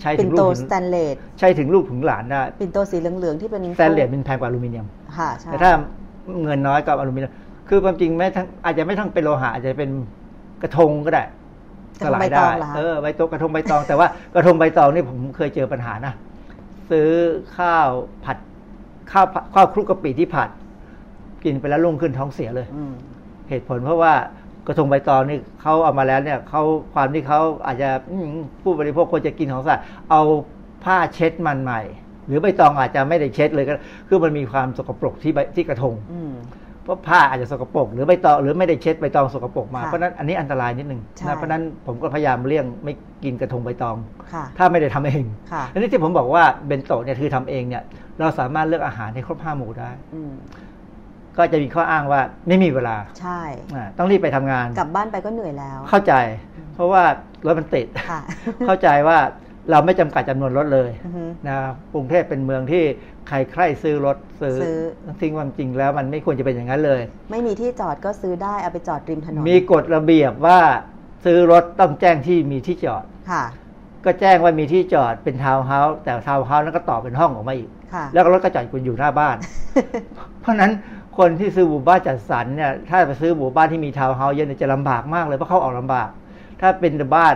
[0.01, 4.87] ใช้ปิ่ถึนงลูโตกสถึงแตนเลสใช้ถึงลูกถึงหลานได้ปิ่นโตสีเหลืองๆที่เป็นสแตนเลสมันแพงกว่าอลูมิเนียม
[5.19, 5.71] ค่ะใช่แต่ถ้า
[6.43, 7.33] เงินน้อยก็อลูมิเนียม
[7.69, 9.91] คือความจริงไม่ทั้งอาจจะไม่ทั้งเป็นโลหะอาจจะเป็น
[10.63, 11.25] กระทงก็ได้
[12.01, 16.15] กระทงใบตองเหรอคะเออใบโตะกระทงใบตอง แต่ว่ากระทงใบตองนี่ผมเคยเจอปัญหานะ
[16.91, 17.09] ซื้อ
[17.57, 17.89] ข้าว
[18.25, 18.39] ผัด
[19.13, 20.51] ข้าวผัดข้าวคลุกกะปิที่ผัด
[21.45, 22.93] กินไปแล้วรุ่งขึ้นท้องเสียเลยอืม
[23.49, 24.15] เหตุผลเพราะว่า
[24.67, 26.63] กระทงใบตองนี่เขาเอามาแล้วเนี่ยเขา
[26.95, 28.29] ความที่เขาอาจจะอืม
[28.63, 29.81] ผู้บริโภคควรจะกินของสะอาด
[30.11, 30.23] เอา
[30.85, 31.81] ผ้าเช็ดมันใหม่
[32.27, 33.75] หรือใบตองอาจจะไม่ได้เช็ดเลยก็
[34.09, 36.33] คือมันมีความสกปรกที่ใบที่กระทงอืม
[36.87, 42.93] เพราะผ้าอาจจะสกปรกหรือใบตองหรือไม่ได้เช็ดใบตองสกปรกมา ค่ะเพราะฉะนั้นอันนี้อันตรายนิดนึงใช่ นะเพราะฉะนั้นผมก็พยายามเลี่ยงไม่
[43.25, 43.97] กินกระทงใบตอง
[44.33, 47.83] ค่ะ ถ้าไม่ได้ทำเองค่ะ อันนี้ที่ผมบอกว่าเบนโตะเนี่ยคือทำเองเนี่ย
[48.19, 50.33] เราสามารถเลือกอาหารให้ครบห้าหมู่ได้ อืม
[51.37, 53.41] ก็จะมีข้ออ้างว่าไม่มีเวลาใช่
[53.75, 56.15] อ่าต้องรีบไปทำงาน กลับบ้านไปก็เหนื่อยแล้ว เข้าใจ
[56.75, 57.03] เพราะว่า
[57.47, 58.21] รถมันติด ค่ะ
[58.67, 59.19] เข้าใจว่า
[59.71, 61.57] เราไม่จำกัดจำนวนรถเลยอือฮึ นะ
[61.93, 62.85] กรุงเทพเป็นเมืองที่
[63.29, 64.79] ใครใครซื้อรถซื้อซื้อ
[65.21, 67.01] ทิ้งความจริงแล้วมันไม่ควรจะเป็นอย่างนั้นเลย
[67.31, 70.61] ไม่มีที่จอดก็ซื้อได้เอาไปจอดริมถนน มีกฎระเบียบว่า
[71.25, 73.45] ซื้อรถต้องแจ้งที่มีที่จอดค่ะ
[74.05, 79.37] ก็แจ้งว่ามีที่จอดเป็นทาวน์เฮาส์แต่ทาวน์เฮาส์นั้นก็ต่อเป็นห้องออกมาอีกค่ะแล้วก็รถก็จอดอยู่หน้าบ้าน
[80.41, 80.73] เพราะฉะนั้น
[81.19, 86.09] คนที่ซื้อหมู่บ้านจัดสรรเนี่ยถ้าไปซื้อหมู่บ้านที่มีทาวน์เฮาส์เยอะเนี่ยจะลำบากมากเลยเพราะเขาออกลำบาก
[86.61, 87.35] ถ้าเป็นบ้าน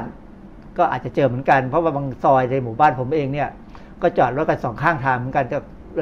[0.79, 3.49] ก็อาจจะเจอเหมือนกัน เพราะว่าบางซอยในหมู่บ้านผมเองเนี่ย
[4.03, 5.59] ก็จอดรถกันสองข้างทางเหมือนกันก็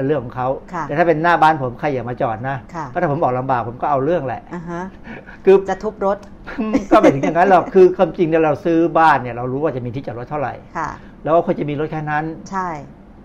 [0.06, 4.82] เรื่องของเขาค่ะแต่ถ้าเป็นหน้าบ้านผมใครอย่ามาจอดนะค่ะเพราะถ้าผมออกลำบากผมก็เอาเรื่องแหละอ่าฮะ
[5.44, 6.18] คือจะทุบรถ
[6.92, 10.88] ก็ไม่ถึงอย่างนั้นหรอกคือความจริงเนี่ยเราซื้อบ้านเนี่ยเรารู้ว่าจะมีที่จอดรถเท่าไหร่ค่ะ
[11.24, 12.68] แล้วก็ควรจะมีรถแค่นั้น ใช่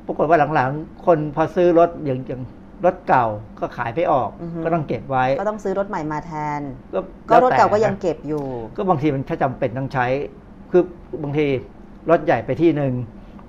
[0.05, 2.41] ปรากฏว่าหลังๆ คนพอซื้อรถอย่างอย่าง
[2.85, 3.25] รถเก่า
[3.59, 6.61] ก็ขายไม่ออกอือฮึก็ต้องเก็บไว้ ก็ต้องซื้อรถใหม่มาแทน
[6.93, 6.99] ก็
[7.29, 8.45] ก็รถเก่าก็แล้วแต่ยังเก็บอยู่
[8.75, 10.05] ก็บางทีมันถ้าจำเป็นต้องใช้
[10.71, 10.83] คือ
[11.23, 11.45] บางที
[12.09, 12.93] รถใหญ่ไปที่หนึ่ง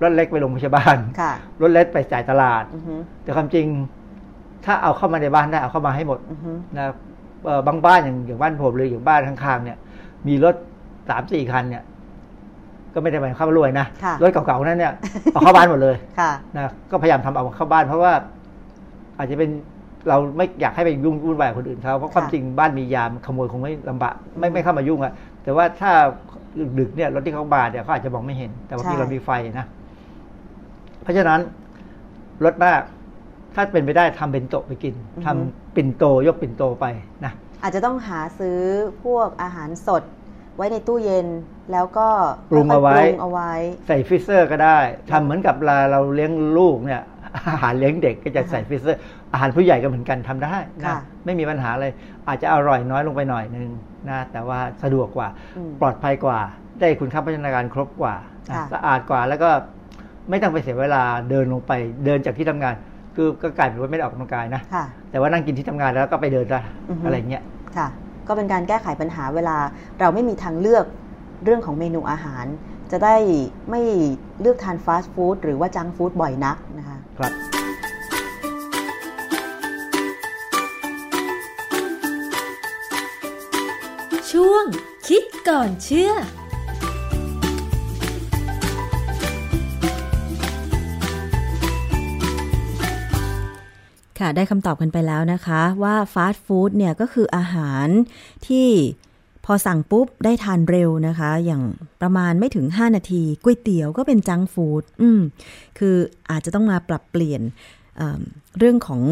[0.03, 1.33] รถเล็กไปโรงพยาบาลค่ะ
[1.63, 3.67] รถเล็กไปจ่ายตลาดอือฮึแต่ความจริง
[4.65, 6.87] ถ้าเอาเข้ามาในบ้านได้เอาเข้ามาให้หมดอือฮึนะ
[7.45, 9.79] เอ่อบางบ้านอย่างอย่างบ้านผมหรืออย่างบ้านข้างๆเนี่ย
[10.29, 10.55] มีรถ
[11.09, 11.83] สามสี่คันเนี่ย
[12.95, 14.93] ก็ไม่ได้หมายความว่ารวยนะค่ะรถเก่าๆนั้นเนี่ย
[15.33, 18.13] เอาเข้าบ้านหมดเลยค่ะนะก็พยายามทำเอาเข้าบ้าน เพราะว่า
[19.19, 19.51] อาจจะเป็น
[20.09, 25.91] เราไม่อยากให้ไปยุ่งวุ่นวายกับคนอื่นเขาเพราะความค่ะจริงบ้านมียามขโมยคงไม่ลำบากไม่ไม่เข้ามายุ่งอะแต่ว่าถ้า
[26.79, 29.67] ดึกๆเนี่ยรถที่เขาบาเนี่ยเขาอาจจะมองไม่เห็น แต่บางทีเรามีไฟนะ
[31.05, 31.41] เพราะฉะนั้น
[32.45, 32.81] รถมาก
[33.55, 36.87] ถ้าเป็นไปได้ทำปิ่นโตไปกินอือฮึทำปิ่นโตยกปิ่นโตไป
[37.25, 37.33] นะ
[37.63, 38.61] อาจจะต้องหาซื้อ
[39.05, 40.03] พวกอาหารสด
[40.57, 41.27] ไว้ในตู้เย็น
[41.73, 42.09] แล้วก็
[42.51, 43.53] ปรุงเอาไว้ค่อยๆปรุงเอาไว้
[43.87, 44.79] ใส่ freezer ก็ได้
[45.11, 47.03] ทำเหมือนกับเวลาเราเลี้ยงลูกเนี่ย
[47.49, 49.01] อาหารเลี้ยงเด็กก็จะใส่ freezer
[49.33, 51.93] อาหารผู้ใหญ่ก็เหมือนกันทำได้นะค่ะไม่มีปัญหาเลย
[52.29, 53.69] อาจจะอร่อยน้อยลงไปหน่อยนึง
[54.11, 56.41] นะแต่ว่าสะดวกกว่าอืมปลอดภัยกว่า
[56.81, 58.15] ได้คุณค่าพัฒนาการครบกว่า
[58.49, 59.51] นะค่ะสะอาดกว่าแล้วก็
[60.31, 61.73] ไม่ต้องไปเสียเวลาเดินลงไป
[62.05, 62.75] เดินจากที่ทำงาน
[63.15, 66.61] คือก็กลายเป็นว่าไม่ได้ออกกำลังกายนะค่ะแต่ว่านั่งกินที่ทำงานแล้วก็ไปเดินซะ
[66.91, 67.43] อือฮึอะไรเงี้ย
[67.77, 67.87] ค่ะ
[68.29, 69.57] ก็เป็นการแก้ไขปัญหาเวลา
[70.01, 70.85] เราไม่มีทางเลือก
[71.45, 72.45] เรื่องของเมนูอาหาร
[72.93, 73.17] จะได้
[73.71, 73.83] ไม่
[74.41, 77.33] เลือกทานฟาสต์ฟู้ดหรือว่าจังก์ฟู้ดบ่อยนักนะคะครับ
[84.33, 84.65] ช่วง
[85.09, 86.13] คิดก่อนเชื่อ
[94.19, 97.87] ค่ะ ได้คำตอบกันไปแล้วนะคะว่าฟาสต์ฟู้ดเนี่ยก็คืออาหาร
[98.47, 98.69] ที่
[99.45, 101.63] พอสั่งปุ๊บได้ทานเร็วนะคะ อย่าง
[102.01, 105.21] ประมาณไม่ถึง 5 นาทีก๋วยเตี๋ยวก็เป็นจังฟู้ดอืม
[105.79, 105.97] คือ
[106.31, 107.43] อาจจะต้องมาปรับเปลี่ยน
[107.97, 109.03] เเรื่องของ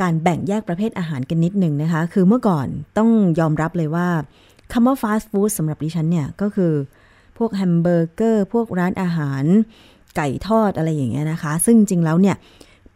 [0.00, 2.66] การแบ่งแยกประเภทอาหารกันนิดหนึ่งนะคะ คือเมื่อก่อน
[2.98, 3.10] ต้อง
[3.40, 4.08] ยอมรับเลยว่า
[4.72, 6.72] คำว่าฟาสต์ฟู้ดสำหรับดิฉันเนี่ยก็คือ
[7.38, 9.44] พวกแฮมเบอร์เกอร์ พวกร้านอาหาร
[10.16, 12.36] ไก่ทอดอะไรอย่างเงี้ยนะคะ ซึ่งจริงๆแล้วเนี่ย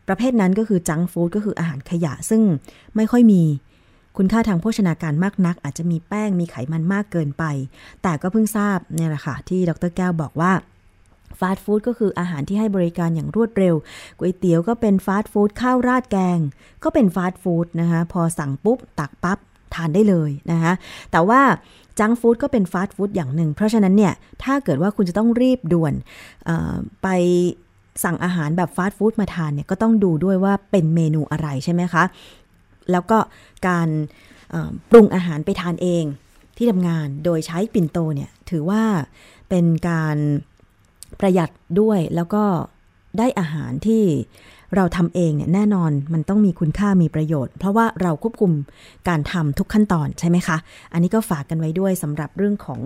[0.09, 2.43] ประเภทนั้นก็คือ junk food ก็คืออาหารขยะซึ่ง
[2.97, 3.43] ไม่ค่อยมี
[4.17, 7.45] คุณค่าทางโภชนาการมากนัก อาจจะมีแป้งมีไขมันมากเกินไป
[8.03, 10.53] แต่ก็เพิ่งทราบเนี่ยแหละค่ะที่ดรแก้วบอกว่า
[11.41, 13.75] ฟาสต์ฟู้ดก็คืออาหารที่ให้บริการอย่างรวดเร็ว
[14.19, 16.39] ก๋วยเตี๋ยวก็เป็นฟาสต์ฟู้ดข้าวราดแกง
[16.85, 19.39] ก็เป็นฟาสต์ฟู้ดนะคะพอสั่งปุ๊บ ตักปั๊บ
[19.75, 20.73] ทานได้เลยนะคะ
[21.11, 21.41] แต่ว่า
[21.99, 25.95] จังฟู้ดก็เป็นฟาสต์ฟู้ดอย่างหนึ่ง เพราะฉะนั้นเนี่ยถ้าเกิดว่าคุณจะต้องรีบด่วน
[27.03, 27.09] ไป
[28.05, 32.05] สั่งอาหารแบบฟาสต์ฟู้ดมาทานเนี่ยก็ต้องดูด้วยว่าเป็นเมนูอะไรใช่ไหมคะ
[32.91, 33.19] แล้วก็
[33.69, 33.89] การ
[34.91, 36.05] ปรุงอาหารไปทานเอง
[36.57, 38.83] ที่ทำงานโดยใช้ปิ่นโตเนี่ยถือว่า
[39.49, 40.17] เป็นการ
[41.21, 42.45] ประหยัดด้วยแล้วก็
[43.19, 44.05] ได้อาหารที่
[44.77, 48.53] เราทำเองเนี่ยแน่นอนมันต้องมีคุณค่ามีประโยชน์ เพราะว่าเราควบคุม
[49.09, 50.57] การทำทุกขั้นตอนใช่ไหมคะ
[50.93, 52.81] อันนี้ก็ฝากกันไว้ด้วยสำหรับเรื่องของ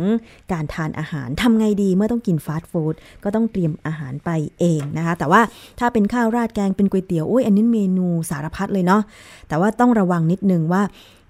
[0.53, 5.41] การทานอาหารทำไงดีเมื่อต้องกินฟาสต์ฟู้ดก็ต้องเตรียมอาหารไปเองนะคะ แต่ว่า
[5.79, 9.03] ถ้าเป็นข้าวราดแกงเป็นก๋วยเตี๋ยวอุ้ยอันนี้เมนูสารพัดเลยเนาะ
[9.49, 10.83] แต่ว่าต้องระวังนิดนึงว่า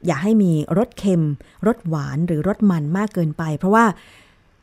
[0.06, 1.22] อย่าให้มีรสเค็ม
[1.66, 3.84] รสหวานหรือรสมันมากเกินไป เพราะว่า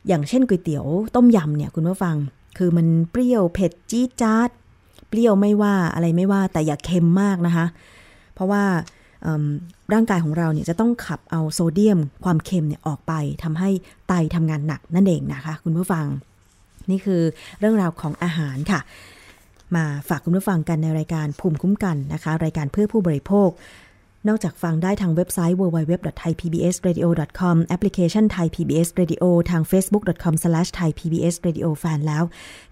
[0.08, 0.86] อย่างเช่นก๋วยเตี๋ยว
[1.16, 2.16] ต้มยำเนี่ยคุณผู้ฟัง
[2.58, 4.50] คือมันเปรี้ยวเผ็ด จี๊ดจ๊าด
[5.10, 7.66] เปรี้ยวไม่ว่าอะไรไม่ว่า แต่อย่าเค็มมากนะคะ
[8.34, 8.64] เพราะว่า
[9.92, 13.70] ร่างกายของเราเนี่ยจะต้องขับเอาโซเดียม ความเค็มเนี่ยออกไปทำให้
[14.08, 16.06] ไตทำงานหนักนั่นเองนะคะ คุณผู้ฟัง
[16.90, 17.22] นี่คือ
[17.58, 18.80] เรื่องราวของอาหารค่ะ
[19.76, 23.48] มาฝากคุณผู้ฟังกันในรายการภูมิคุ้มกันนะคะ รายการเพื่อผู้บริโภค
[24.28, 32.22] นอกจากฟังได้ทางเว็บไซต์ www.thaipbsradio.com แอปพลิเคชัน Thai PBS Radio ทาง facebook.com/thaipbsradiofan แล้ว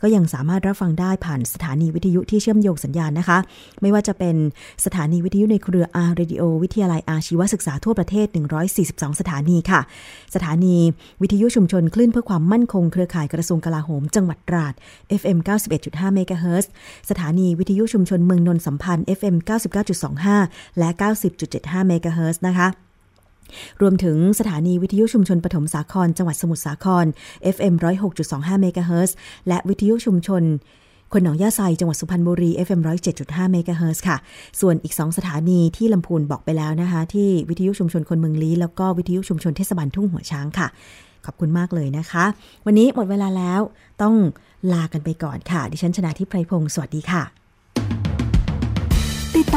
[0.03, 3.39] ก็ยังสามารถรับฟังได้ผ่านสถานีวิทยุที่เชื่อมโยงสัญญาณนะคะ
[3.83, 4.37] ไม่ว่าจะเป็น
[4.85, 8.27] สถานีวิทยุในเครือ R Radio วิทยาลัยอาชีวศึกษาทั่วประเทศ
[8.75, 9.81] 142 สถานีค่ะ
[10.35, 10.77] สถานี
[11.23, 14.75] วิทยุชุมชนคลื่นเพื่อความมั่นคงเครือข่ายกระทรวงกลาโหม จังหวัดตราด
[15.21, 15.39] FM
[15.77, 16.71] 91.5เมกะเฮิรตซ์
[17.11, 19.37] สถานีวิทยุชุมชนเมืองนนสัมพันธ์ FM
[20.09, 22.69] 99.25 และ 90 90.75เมกะเฮิรตซ์นะคะ
[23.81, 27.05] รวมถึงสถานีวิทยุชุมชนปฐมสาคร จังหวัดสมุทรสาคร
[27.55, 27.75] FM
[28.19, 29.17] 106.25เมกะเฮิรตซ์
[29.49, 30.43] และวิทยุชุมชน
[31.13, 32.81] คนหนองยาไซจังหวัดสุพรรณบุรี FM
[33.17, 34.17] 107.5เมกะเฮิรตซ์ค่ะ
[34.61, 40.69] ส่วนอีก 2 สถานีที่ลำพูนบอกไปแล้วนะคะ ที่วิทยุชุมชนคนเมืองลี้ แล้วก็วิทยุชุมชนเทศบาลทุ่งหัวช้างค่ะ
[41.27, 42.25] ขอบคุณมากเลยนะคะ
[42.67, 43.61] วันนี้หมดเวลาแล้ว
[44.03, 44.15] ต้อง
[44.73, 47.38] ลากันไปก่อนค่ะ ดิฉันชนะทิพไพรพงศ์สวัสดีค่ะ